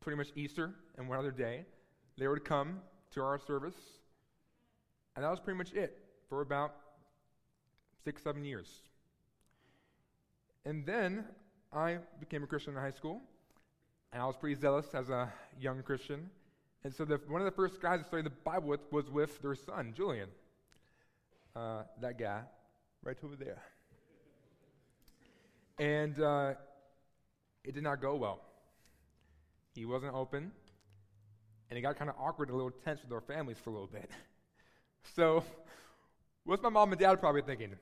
pretty 0.00 0.16
much 0.16 0.28
Easter 0.36 0.74
and 0.96 1.08
one 1.08 1.18
other 1.18 1.30
day, 1.30 1.64
they 2.18 2.28
would 2.28 2.44
come 2.44 2.80
to 3.12 3.22
our 3.22 3.38
service. 3.38 3.76
And 5.16 5.24
that 5.24 5.30
was 5.30 5.40
pretty 5.40 5.56
much 5.56 5.72
it 5.72 5.96
for 6.28 6.42
about 6.42 6.74
six, 8.04 8.22
seven 8.22 8.44
years. 8.44 8.82
And 10.64 10.84
then 10.84 11.24
I 11.72 11.98
became 12.20 12.42
a 12.42 12.46
Christian 12.46 12.74
in 12.74 12.80
high 12.80 12.90
school. 12.90 13.22
And 14.12 14.22
I 14.22 14.26
was 14.26 14.36
pretty 14.36 14.58
zealous 14.58 14.86
as 14.94 15.10
a 15.10 15.32
young 15.60 15.82
Christian. 15.82 16.30
And 16.84 16.94
so 16.94 17.04
the, 17.04 17.20
one 17.28 17.40
of 17.40 17.44
the 17.44 17.50
first 17.50 17.80
guys 17.82 18.00
I 18.00 18.06
studied 18.06 18.26
the 18.26 18.30
Bible 18.30 18.68
with 18.68 18.80
was 18.90 19.10
with 19.10 19.40
their 19.42 19.54
son, 19.54 19.92
Julian. 19.96 20.28
Uh, 21.54 21.82
that 22.00 22.18
guy, 22.18 22.42
right 23.02 23.16
over 23.22 23.36
there. 23.36 23.62
And 25.78 26.20
uh, 26.20 26.54
it 27.64 27.74
did 27.74 27.82
not 27.82 28.00
go 28.00 28.16
well. 28.16 28.40
He 29.74 29.84
wasn't 29.84 30.14
open, 30.14 30.50
and 31.68 31.78
it 31.78 31.82
got 31.82 31.96
kind 31.96 32.10
of 32.10 32.16
awkward 32.18 32.48
and 32.48 32.54
a 32.54 32.56
little 32.56 32.76
tense 32.84 33.00
with 33.02 33.12
our 33.12 33.20
families 33.20 33.58
for 33.62 33.70
a 33.70 33.72
little 33.72 33.88
bit. 33.88 34.10
So, 35.16 35.42
what's 36.44 36.62
my 36.62 36.68
mom 36.68 36.92
and 36.92 37.00
dad 37.00 37.18
probably 37.18 37.40
thinking? 37.40 37.74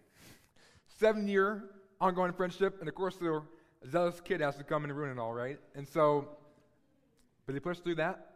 Seven 0.86 1.26
year 1.26 1.64
ongoing 2.00 2.32
friendship, 2.32 2.76
and 2.78 2.88
of 2.88 2.94
course, 2.94 3.16
they're 3.16 3.42
zealous 3.90 4.20
kid 4.20 4.40
has 4.40 4.56
to 4.56 4.64
come 4.64 4.84
and 4.84 4.96
ruin 4.96 5.10
it 5.10 5.20
all, 5.20 5.32
right? 5.32 5.58
And 5.74 5.86
so, 5.86 6.28
but 7.46 7.54
they 7.54 7.60
pushed 7.60 7.84
through 7.84 7.96
that. 7.96 8.26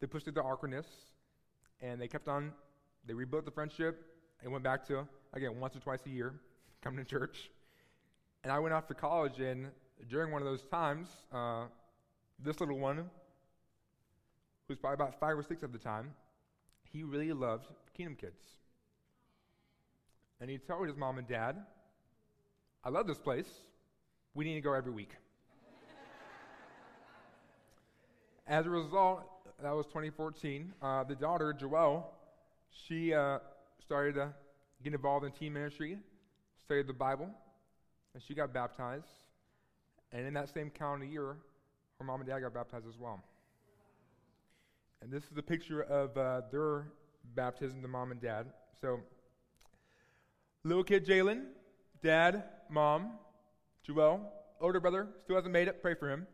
They 0.00 0.06
pushed 0.06 0.24
through 0.24 0.34
the 0.34 0.42
awkwardness, 0.42 0.86
and 1.80 2.00
they 2.00 2.08
kept 2.08 2.28
on. 2.28 2.52
They 3.06 3.14
rebuilt 3.14 3.44
the 3.44 3.50
friendship 3.50 4.04
and 4.42 4.52
went 4.52 4.64
back 4.64 4.86
to 4.88 5.06
again 5.32 5.58
once 5.60 5.76
or 5.76 5.80
twice 5.80 6.00
a 6.06 6.10
year, 6.10 6.34
coming 6.82 7.04
to 7.04 7.08
church. 7.08 7.50
And 8.42 8.52
I 8.52 8.58
went 8.58 8.74
off 8.74 8.86
to 8.88 8.94
college, 8.94 9.40
and 9.40 9.68
during 10.08 10.32
one 10.32 10.42
of 10.42 10.46
those 10.46 10.62
times, 10.64 11.08
uh, 11.32 11.64
this 12.38 12.60
little 12.60 12.78
one, 12.78 13.08
who's 14.68 14.78
probably 14.78 14.94
about 14.94 15.18
five 15.18 15.38
or 15.38 15.42
six 15.42 15.62
at 15.62 15.72
the 15.72 15.78
time, 15.78 16.10
he 16.92 17.02
really 17.02 17.32
loved 17.32 17.66
Kingdom 17.96 18.16
Kids. 18.16 18.42
And 20.40 20.50
he 20.50 20.58
told 20.58 20.88
his 20.88 20.96
mom 20.96 21.18
and 21.18 21.26
dad, 21.26 21.56
I 22.82 22.90
love 22.90 23.06
this 23.06 23.18
place. 23.18 23.48
We 24.36 24.44
need 24.44 24.54
to 24.54 24.60
go 24.60 24.72
every 24.72 24.90
week. 24.90 25.10
As 28.48 28.66
a 28.66 28.70
result, 28.70 29.22
that 29.62 29.70
was 29.70 29.86
2014. 29.86 30.72
Uh, 30.82 31.04
the 31.04 31.14
daughter, 31.14 31.54
Joelle, 31.54 32.06
she 32.68 33.14
uh, 33.14 33.38
started 33.80 34.16
to 34.16 34.34
get 34.82 34.92
involved 34.92 35.24
in 35.24 35.30
teen 35.30 35.52
ministry, 35.52 35.98
studied 36.64 36.88
the 36.88 36.92
Bible, 36.92 37.30
and 38.12 38.22
she 38.22 38.34
got 38.34 38.52
baptized. 38.52 39.06
And 40.10 40.26
in 40.26 40.34
that 40.34 40.52
same 40.52 40.68
calendar 40.68 41.06
year, 41.06 41.36
her 42.00 42.04
mom 42.04 42.20
and 42.20 42.28
dad 42.28 42.40
got 42.40 42.52
baptized 42.52 42.88
as 42.88 42.98
well. 42.98 43.22
And 45.00 45.12
this 45.12 45.22
is 45.30 45.38
a 45.38 45.42
picture 45.42 45.82
of 45.82 46.16
uh, 46.18 46.42
their 46.50 46.88
baptism, 47.36 47.82
the 47.82 47.88
mom 47.88 48.10
and 48.10 48.20
dad. 48.20 48.46
So, 48.80 48.98
little 50.64 50.82
kid 50.82 51.06
Jalen, 51.06 51.44
dad, 52.02 52.42
mom, 52.68 53.12
Joel, 53.86 54.32
older 54.62 54.80
brother, 54.80 55.08
still 55.22 55.36
hasn't 55.36 55.52
made 55.52 55.68
it. 55.68 55.82
Pray 55.82 55.94
for 55.94 56.10
him. 56.10 56.26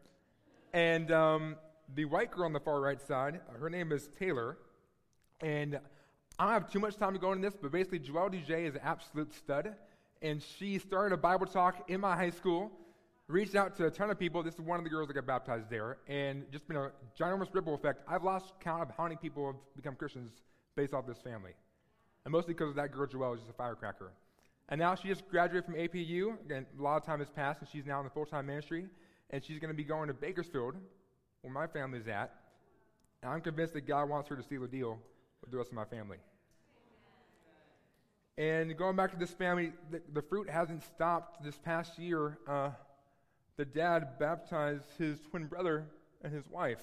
And 0.73 1.11
um, 1.11 1.57
the 1.97 2.05
white 2.05 2.31
girl 2.31 2.45
on 2.45 2.53
the 2.53 2.61
far 2.61 2.81
right 2.81 3.01
side, 3.03 3.41
uh, 3.49 3.59
her 3.59 3.69
name 3.69 3.91
is 3.91 4.09
Taylor. 4.17 4.57
And 5.41 5.81
I 6.39 6.45
don't 6.45 6.53
have 6.53 6.71
too 6.71 6.79
much 6.79 6.97
time 6.97 7.13
to 7.13 7.19
go 7.19 7.33
into 7.33 7.49
this, 7.49 7.59
but 7.61 7.73
basically, 7.73 7.99
Joelle 7.99 8.33
DJ 8.33 8.69
is 8.69 8.77
an 8.77 8.83
absolute 8.85 9.35
stud. 9.35 9.75
And 10.23 10.41
she 10.41 10.79
started 10.79 11.13
a 11.13 11.17
Bible 11.17 11.47
talk 11.47 11.91
in 11.91 12.01
my 12.01 12.15
high 12.15 12.31
school, 12.31 12.71
reached 13.27 13.57
out 13.57 13.77
to 13.79 13.87
a 13.87 13.91
ton 13.91 14.11
of 14.11 14.19
people. 14.19 14.45
This 14.45 14.55
is 14.55 14.61
one 14.61 14.79
of 14.79 14.85
the 14.85 14.91
girls 14.91 15.09
that 15.09 15.15
got 15.15 15.27
baptized 15.27 15.69
there, 15.71 15.97
and 16.07 16.45
just 16.53 16.69
been 16.69 16.77
a 16.77 16.93
ginormous 17.19 17.53
ripple 17.53 17.75
effect. 17.75 18.03
I've 18.07 18.23
lost 18.23 18.53
count 18.61 18.83
of 18.83 18.91
how 18.97 19.05
many 19.05 19.17
people 19.17 19.47
have 19.47 19.57
become 19.75 19.97
Christians 19.97 20.31
based 20.77 20.95
off 20.95 21.05
this 21.05 21.19
family. 21.19 21.53
And 22.25 22.31
mostly 22.31 22.55
because 22.55 22.71
of 22.71 22.77
that 22.77 22.93
girl, 22.93 23.09
Joelle, 23.09 23.35
is 23.35 23.41
just 23.41 23.51
a 23.51 23.55
firecracker. 23.55 24.13
And 24.71 24.79
now 24.79 24.95
she 24.95 25.09
just 25.09 25.29
graduated 25.29 25.65
from 25.65 25.75
APU. 25.75 26.41
Again, 26.45 26.65
a 26.79 26.83
lot 26.83 26.97
of 26.97 27.05
time 27.05 27.19
has 27.19 27.29
passed, 27.29 27.61
and 27.61 27.69
she's 27.69 27.85
now 27.85 27.99
in 27.99 28.05
the 28.05 28.11
full 28.11 28.25
time 28.25 28.47
ministry. 28.47 28.87
And 29.31 29.45
she's 29.45 29.59
going 29.59 29.71
to 29.71 29.77
be 29.77 29.85
going 29.85 30.09
to 30.09 30.15
Bakersfield, 30.15 30.77
where 31.43 31.53
my 31.53 31.67
family's 31.67 32.07
at. 32.07 32.33
And 33.23 33.33
I'm 33.33 33.41
convinced 33.41 33.75
that 33.75 33.87
God 33.87 34.09
wants 34.09 34.29
her 34.29 34.37
to 34.37 34.43
seal 34.43 34.65
a 34.65 34.69
deal 34.69 34.99
with 35.41 35.51
the 35.51 35.57
rest 35.57 35.71
of 35.71 35.75
my 35.75 35.85
family. 35.85 36.19
And 38.39 38.77
going 38.79 38.97
back 38.97 39.11
to 39.11 39.19
this 39.19 39.33
family, 39.33 39.73
the, 39.91 40.01
the 40.13 40.23
fruit 40.23 40.49
hasn't 40.49 40.83
stopped. 40.85 41.45
This 41.45 41.59
past 41.59 41.99
year, 41.99 42.39
uh, 42.49 42.71
the 43.57 43.65
dad 43.65 44.19
baptized 44.19 44.87
his 44.99 45.21
twin 45.31 45.47
brother 45.47 45.85
and 46.23 46.33
his 46.33 46.49
wife. 46.49 46.79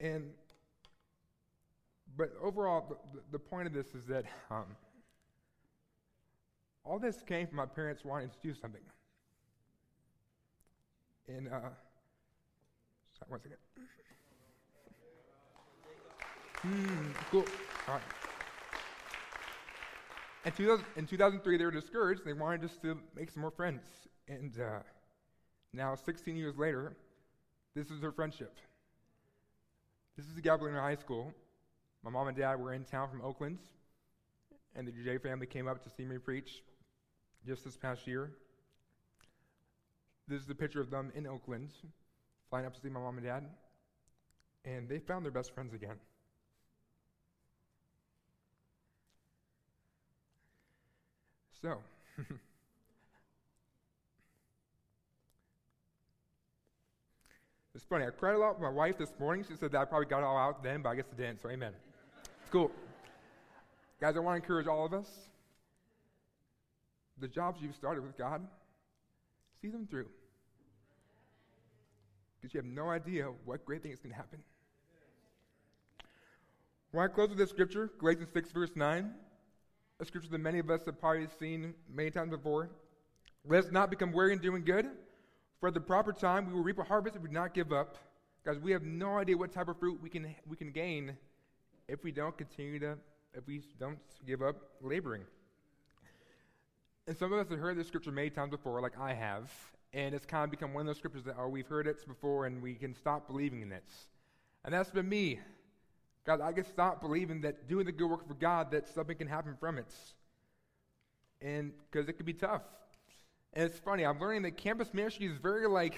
And, 0.00 0.30
but 2.20 2.34
overall, 2.42 2.84
the, 3.14 3.20
the 3.32 3.38
point 3.38 3.66
of 3.66 3.72
this 3.72 3.86
is 3.94 4.04
that 4.06 4.26
um, 4.50 4.66
all 6.84 6.98
this 6.98 7.22
came 7.26 7.46
from 7.46 7.56
my 7.56 7.64
parents 7.64 8.04
wanting 8.04 8.28
to 8.28 8.36
do 8.42 8.52
something. 8.52 8.82
And, 11.28 11.48
uh, 11.48 11.60
sorry, 13.18 13.28
one 13.28 13.40
second. 13.40 13.56
Hmm, 16.56 17.10
cool. 17.30 17.44
All 17.88 17.94
right. 17.94 18.02
In, 20.44 20.52
2000, 20.52 20.84
in 20.96 21.06
2003, 21.06 21.56
they 21.56 21.64
were 21.64 21.70
discouraged. 21.70 22.20
They 22.26 22.34
wanted 22.34 22.60
just 22.60 22.82
to 22.82 22.98
make 23.16 23.30
some 23.30 23.40
more 23.40 23.50
friends. 23.50 23.80
And 24.28 24.54
uh, 24.60 24.80
now, 25.72 25.94
16 25.94 26.36
years 26.36 26.58
later, 26.58 26.98
this 27.74 27.90
is 27.90 28.02
their 28.02 28.12
friendship. 28.12 28.54
This 30.18 30.26
is 30.26 30.34
Gabrielino 30.42 30.82
High 30.82 30.96
School. 30.96 31.32
My 32.02 32.10
mom 32.10 32.28
and 32.28 32.36
dad 32.36 32.58
were 32.58 32.72
in 32.72 32.84
town 32.84 33.10
from 33.10 33.20
Oakland, 33.20 33.58
and 34.74 34.88
the 34.88 34.92
DJ 34.92 35.20
family 35.20 35.46
came 35.46 35.68
up 35.68 35.82
to 35.84 35.90
see 35.90 36.04
me 36.04 36.16
preach 36.16 36.62
just 37.46 37.64
this 37.64 37.76
past 37.76 38.06
year. 38.06 38.30
This 40.26 40.40
is 40.42 40.48
a 40.48 40.54
picture 40.54 40.80
of 40.80 40.90
them 40.90 41.12
in 41.14 41.26
Oakland, 41.26 41.70
flying 42.48 42.64
up 42.64 42.72
to 42.74 42.80
see 42.80 42.88
my 42.88 43.00
mom 43.00 43.18
and 43.18 43.26
dad, 43.26 43.44
and 44.64 44.88
they 44.88 44.98
found 44.98 45.24
their 45.24 45.32
best 45.32 45.52
friends 45.54 45.74
again. 45.74 45.96
So, 51.60 51.76
it's 57.74 57.84
funny. 57.84 58.06
I 58.06 58.10
cried 58.10 58.36
a 58.36 58.38
lot 58.38 58.54
with 58.54 58.62
my 58.62 58.70
wife 58.70 58.96
this 58.96 59.12
morning. 59.20 59.44
She 59.46 59.54
said 59.56 59.72
that 59.72 59.80
I 59.82 59.84
probably 59.84 60.06
got 60.06 60.20
it 60.20 60.24
all 60.24 60.38
out 60.38 60.62
then, 60.62 60.80
but 60.80 60.88
I 60.88 60.94
guess 60.94 61.04
it 61.12 61.18
didn't, 61.18 61.42
so 61.42 61.50
amen. 61.50 61.74
Cool. 62.50 62.70
Guys, 64.00 64.16
I 64.16 64.20
want 64.20 64.34
to 64.34 64.42
encourage 64.42 64.66
all 64.66 64.84
of 64.84 64.92
us 64.92 65.06
the 67.20 67.28
jobs 67.28 67.60
you've 67.62 67.74
started 67.74 68.02
with 68.02 68.16
God, 68.16 68.46
see 69.60 69.68
them 69.68 69.86
through. 69.88 70.06
Because 72.40 72.54
you 72.54 72.58
have 72.58 72.66
no 72.66 72.88
idea 72.88 73.26
what 73.44 73.64
great 73.64 73.82
things 73.82 73.98
to 74.00 74.08
happen. 74.08 74.42
When 76.92 77.04
I 77.04 77.08
close 77.08 77.28
with 77.28 77.38
this 77.38 77.50
scripture, 77.50 77.90
Galatians 77.98 78.28
6, 78.32 78.50
verse 78.52 78.70
9, 78.74 79.12
a 80.00 80.04
scripture 80.04 80.30
that 80.30 80.40
many 80.40 80.58
of 80.58 80.70
us 80.70 80.80
have 80.86 80.98
probably 80.98 81.28
seen 81.38 81.74
many 81.92 82.10
times 82.10 82.30
before. 82.30 82.70
Let 83.46 83.66
us 83.66 83.70
not 83.70 83.90
become 83.90 84.12
weary 84.12 84.32
in 84.32 84.38
doing 84.38 84.64
good, 84.64 84.86
for 85.60 85.68
at 85.68 85.74
the 85.74 85.80
proper 85.80 86.12
time 86.12 86.46
we 86.46 86.54
will 86.54 86.64
reap 86.64 86.78
a 86.78 86.84
harvest 86.84 87.16
if 87.16 87.22
we 87.22 87.28
do 87.28 87.34
not 87.34 87.54
give 87.54 87.72
up. 87.72 87.96
Guys, 88.44 88.58
we 88.58 88.72
have 88.72 88.82
no 88.82 89.18
idea 89.18 89.36
what 89.36 89.52
type 89.52 89.68
of 89.68 89.78
fruit 89.78 90.00
we 90.02 90.08
can, 90.08 90.34
we 90.48 90.56
can 90.56 90.72
gain 90.72 91.16
if 91.90 92.04
we 92.04 92.12
don't 92.12 92.36
continue 92.38 92.78
to, 92.78 92.96
if 93.34 93.46
we 93.46 93.62
don't 93.78 93.98
give 94.26 94.42
up 94.42 94.56
laboring. 94.80 95.22
And 97.06 97.16
some 97.16 97.32
of 97.32 97.38
us 97.40 97.50
have 97.50 97.58
heard 97.58 97.76
this 97.76 97.88
scripture 97.88 98.12
many 98.12 98.30
times 98.30 98.50
before, 98.50 98.80
like 98.80 98.98
I 98.98 99.12
have, 99.12 99.50
and 99.92 100.14
it's 100.14 100.24
kind 100.24 100.44
of 100.44 100.50
become 100.50 100.72
one 100.72 100.82
of 100.82 100.86
those 100.86 100.98
scriptures 100.98 101.24
that, 101.24 101.34
oh, 101.38 101.48
we've 101.48 101.66
heard 101.66 101.88
it 101.88 102.06
before 102.06 102.46
and 102.46 102.62
we 102.62 102.74
can 102.74 102.94
stop 102.94 103.26
believing 103.26 103.62
in 103.62 103.72
it. 103.72 103.84
And 104.64 104.72
that's 104.72 104.90
been 104.90 105.08
me. 105.08 105.40
God, 106.24 106.40
I 106.40 106.52
can 106.52 106.64
stop 106.64 107.00
believing 107.00 107.40
that 107.40 107.66
doing 107.66 107.86
the 107.86 107.92
good 107.92 108.08
work 108.08 108.28
for 108.28 108.34
God, 108.34 108.70
that 108.70 108.88
something 108.94 109.16
can 109.16 109.26
happen 109.26 109.56
from 109.58 109.78
it. 109.78 109.92
And 111.42 111.72
because 111.90 112.08
it 112.08 112.12
can 112.12 112.26
be 112.26 112.34
tough. 112.34 112.62
And 113.54 113.64
it's 113.64 113.80
funny, 113.80 114.04
I'm 114.04 114.20
learning 114.20 114.42
that 114.42 114.56
campus 114.56 114.94
ministry 114.94 115.26
is 115.26 115.38
very 115.38 115.66
like, 115.66 115.94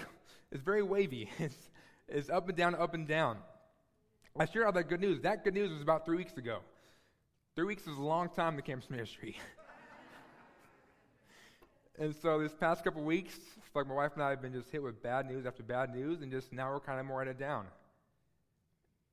it's 0.51 0.63
very 0.63 0.81
wavy. 0.81 1.29
It's, 1.39 1.69
it's 2.07 2.29
up 2.29 2.49
and 2.49 2.57
down, 2.57 2.75
up 2.75 2.93
and 2.95 3.07
down. 3.07 3.37
I 4.39 4.45
share 4.45 4.65
all 4.65 4.71
that 4.71 4.89
good 4.89 4.99
news. 4.99 5.21
That 5.21 5.43
good 5.43 5.53
news 5.53 5.71
was 5.71 5.81
about 5.83 6.05
three 6.05 6.17
weeks 6.17 6.35
ago. 6.37 6.59
Three 7.55 7.65
weeks 7.65 7.83
is 7.83 7.97
a 7.97 8.01
long 8.01 8.29
time 8.29 8.55
in 8.55 8.61
campus 8.63 8.89
ministry. 8.89 9.37
and 11.99 12.15
so 12.15 12.39
this 12.39 12.55
past 12.55 12.83
couple 12.83 13.03
weeks, 13.03 13.37
like 13.75 13.85
my 13.85 13.93
wife 13.93 14.13
and 14.15 14.23
I 14.23 14.31
have 14.31 14.41
been 14.41 14.53
just 14.53 14.71
hit 14.71 14.81
with 14.81 15.03
bad 15.03 15.27
news 15.27 15.45
after 15.45 15.61
bad 15.61 15.93
news, 15.93 16.21
and 16.21 16.31
just 16.31 16.51
now 16.51 16.73
we're 16.73 16.79
kind 16.79 16.99
of 16.99 17.05
more 17.05 17.19
headed 17.19 17.37
down. 17.37 17.67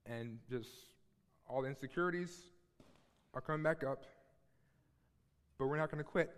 And 0.07 0.39
just 0.49 0.71
all 1.47 1.61
the 1.61 1.69
insecurities 1.69 2.35
are 3.35 3.43
coming 3.43 3.63
back 3.63 3.85
up, 3.85 4.05
but 5.59 5.67
we're 5.67 5.77
not 5.77 5.91
going 5.91 6.03
to 6.03 6.11
quit. 6.11 6.35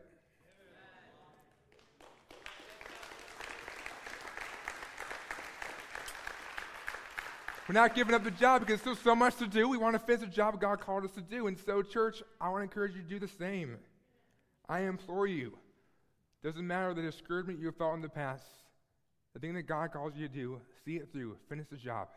We're 7.68 7.75
not 7.75 7.94
giving 7.94 8.14
up 8.14 8.25
the 8.25 8.31
job 8.31 8.61
because 8.61 8.83
there's 8.83 8.98
still 8.98 9.12
so 9.12 9.14
much 9.14 9.37
to 9.37 9.46
do. 9.46 9.68
We 9.68 9.79
want 9.79 9.94
to 9.94 10.01
finish 10.01 10.22
the 10.22 10.27
job 10.27 10.61
God 10.61 10.81
called 10.81 11.05
us 11.05 11.12
to 11.12 11.20
do. 11.20 11.46
And 11.46 11.57
so, 11.59 11.83
church, 11.83 12.22
I 12.40 12.48
want 12.48 12.61
to 12.61 12.64
encourage 12.64 12.94
you 12.96 13.03
to 13.03 13.09
do 13.09 13.20
the 13.20 13.29
same. 13.29 13.77
I 14.68 14.81
implore 14.81 15.27
you. 15.29 15.57
Doesn't 16.42 16.66
matter 16.66 16.92
the 16.92 17.03
discouragement 17.03 17.61
you 17.61 17.66
have 17.66 17.77
felt 17.77 17.94
in 17.94 18.03
the 18.03 18.09
past. 18.09 18.44
The 19.35 19.38
thing 19.38 19.55
that 19.55 19.62
God 19.62 19.92
calls 19.92 20.12
you 20.16 20.27
to 20.27 20.35
do, 20.35 20.61
see 20.85 20.96
it 20.96 21.11
through, 21.12 21.37
finish 21.48 21.66
the 21.70 21.77
job. 21.77 22.09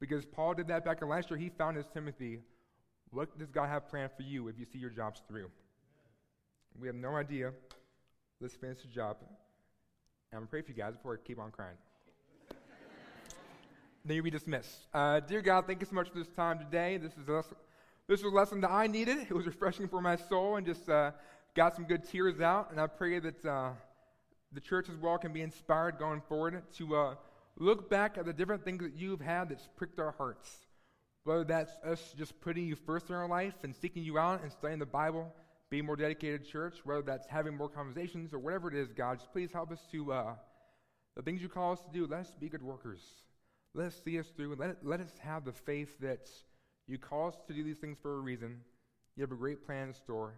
Because 0.00 0.26
Paul 0.26 0.54
did 0.54 0.68
that 0.68 0.84
back 0.84 1.00
in 1.00 1.08
Lystra. 1.08 1.38
He 1.38 1.48
found 1.48 1.76
his 1.76 1.86
Timothy. 1.94 2.40
What 3.10 3.38
does 3.38 3.50
God 3.50 3.68
have 3.68 3.88
planned 3.88 4.10
for 4.16 4.22
you 4.22 4.48
if 4.48 4.58
you 4.58 4.64
see 4.64 4.78
your 4.78 4.90
jobs 4.90 5.22
through? 5.28 5.48
We 6.78 6.88
have 6.88 6.96
no 6.96 7.14
idea. 7.16 7.52
Let's 8.40 8.54
finish 8.54 8.82
the 8.82 8.88
job. 8.88 9.16
And 9.20 9.28
I'm 10.32 10.40
going 10.40 10.46
to 10.46 10.50
pray 10.50 10.62
for 10.62 10.68
you 10.72 10.76
guys 10.76 10.94
before 10.94 11.14
I 11.14 11.26
keep 11.26 11.38
on 11.38 11.50
crying. 11.50 11.76
Then 14.06 14.14
you'll 14.14 14.24
be 14.24 14.30
dismissed. 14.30 14.86
Uh, 14.94 15.18
dear 15.18 15.42
God, 15.42 15.66
thank 15.66 15.80
you 15.80 15.86
so 15.86 15.94
much 15.94 16.08
for 16.10 16.18
this 16.18 16.28
time 16.28 16.60
today. 16.60 16.96
This 16.96 17.12
is 17.12 17.28
a, 17.28 17.42
this 18.06 18.22
was 18.22 18.32
a 18.32 18.36
lesson 18.36 18.60
that 18.60 18.70
I 18.70 18.86
needed. 18.86 19.18
It 19.18 19.32
was 19.32 19.46
refreshing 19.46 19.88
for 19.88 20.00
my 20.00 20.14
soul 20.14 20.56
and 20.56 20.64
just 20.64 20.88
uh, 20.88 21.10
got 21.56 21.74
some 21.74 21.86
good 21.86 22.04
tears 22.04 22.40
out. 22.40 22.70
And 22.70 22.80
I 22.80 22.86
pray 22.86 23.18
that 23.18 23.44
uh, 23.44 23.70
the 24.52 24.60
church 24.60 24.88
as 24.88 24.96
well 24.96 25.18
can 25.18 25.32
be 25.32 25.42
inspired 25.42 25.98
going 25.98 26.22
forward 26.28 26.62
to 26.76 26.96
uh, 26.96 27.14
look 27.58 27.90
back 27.90 28.16
at 28.16 28.26
the 28.26 28.32
different 28.32 28.64
things 28.64 28.80
that 28.82 28.94
you've 28.94 29.20
had 29.20 29.48
that's 29.48 29.68
pricked 29.74 29.98
our 29.98 30.12
hearts. 30.12 30.48
Whether 31.24 31.42
that's 31.42 31.72
us 31.84 32.14
just 32.16 32.40
putting 32.40 32.64
you 32.64 32.76
first 32.76 33.08
in 33.08 33.16
our 33.16 33.28
life 33.28 33.54
and 33.64 33.74
seeking 33.74 34.04
you 34.04 34.18
out 34.18 34.42
and 34.42 34.52
studying 34.52 34.78
the 34.78 34.86
Bible, 34.86 35.34
being 35.68 35.84
more 35.84 35.96
dedicated 35.96 36.46
church, 36.46 36.76
whether 36.84 37.02
that's 37.02 37.26
having 37.26 37.56
more 37.56 37.68
conversations 37.68 38.32
or 38.32 38.38
whatever 38.38 38.68
it 38.68 38.76
is, 38.76 38.92
God, 38.92 39.18
just 39.18 39.32
please 39.32 39.50
help 39.52 39.72
us 39.72 39.80
to, 39.90 40.12
uh, 40.12 40.34
the 41.16 41.22
things 41.22 41.42
you 41.42 41.48
call 41.48 41.72
us 41.72 41.80
to 41.80 41.90
do, 41.92 42.06
let 42.06 42.20
us 42.20 42.32
be 42.38 42.48
good 42.48 42.62
workers. 42.62 43.00
Let 43.76 43.88
us 43.88 44.00
see 44.02 44.18
us 44.18 44.26
through 44.34 44.52
and 44.52 44.60
let, 44.60 44.76
let 44.82 45.00
us 45.00 45.12
have 45.18 45.44
the 45.44 45.52
faith 45.52 45.98
that 46.00 46.30
you 46.88 46.96
call 46.96 47.28
us 47.28 47.36
to 47.46 47.52
do 47.52 47.62
these 47.62 47.76
things 47.76 47.98
for 48.00 48.14
a 48.14 48.20
reason. 48.20 48.60
You 49.16 49.20
have 49.22 49.32
a 49.32 49.36
great 49.36 49.66
plan 49.66 49.88
in 49.88 49.94
store. 49.94 50.32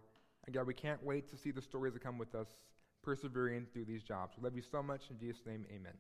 And 0.45 0.55
God, 0.55 0.67
we 0.67 0.75
can't 0.75 1.01
wait 1.05 1.31
to 1.31 1.37
see 1.37 1.53
the 1.53 1.63
stories 1.63 1.93
that 1.93 2.03
come 2.03 2.19
with 2.19 2.35
us 2.35 2.49
persevering 3.05 3.67
through 3.73 3.85
these 3.85 4.03
jobs. 4.03 4.37
We 4.37 4.43
love 4.43 4.57
you 4.57 4.63
so 4.63 4.83
much. 4.83 5.03
In 5.11 5.21
Jesus' 5.21 5.47
name, 5.47 5.65
amen. 5.71 5.93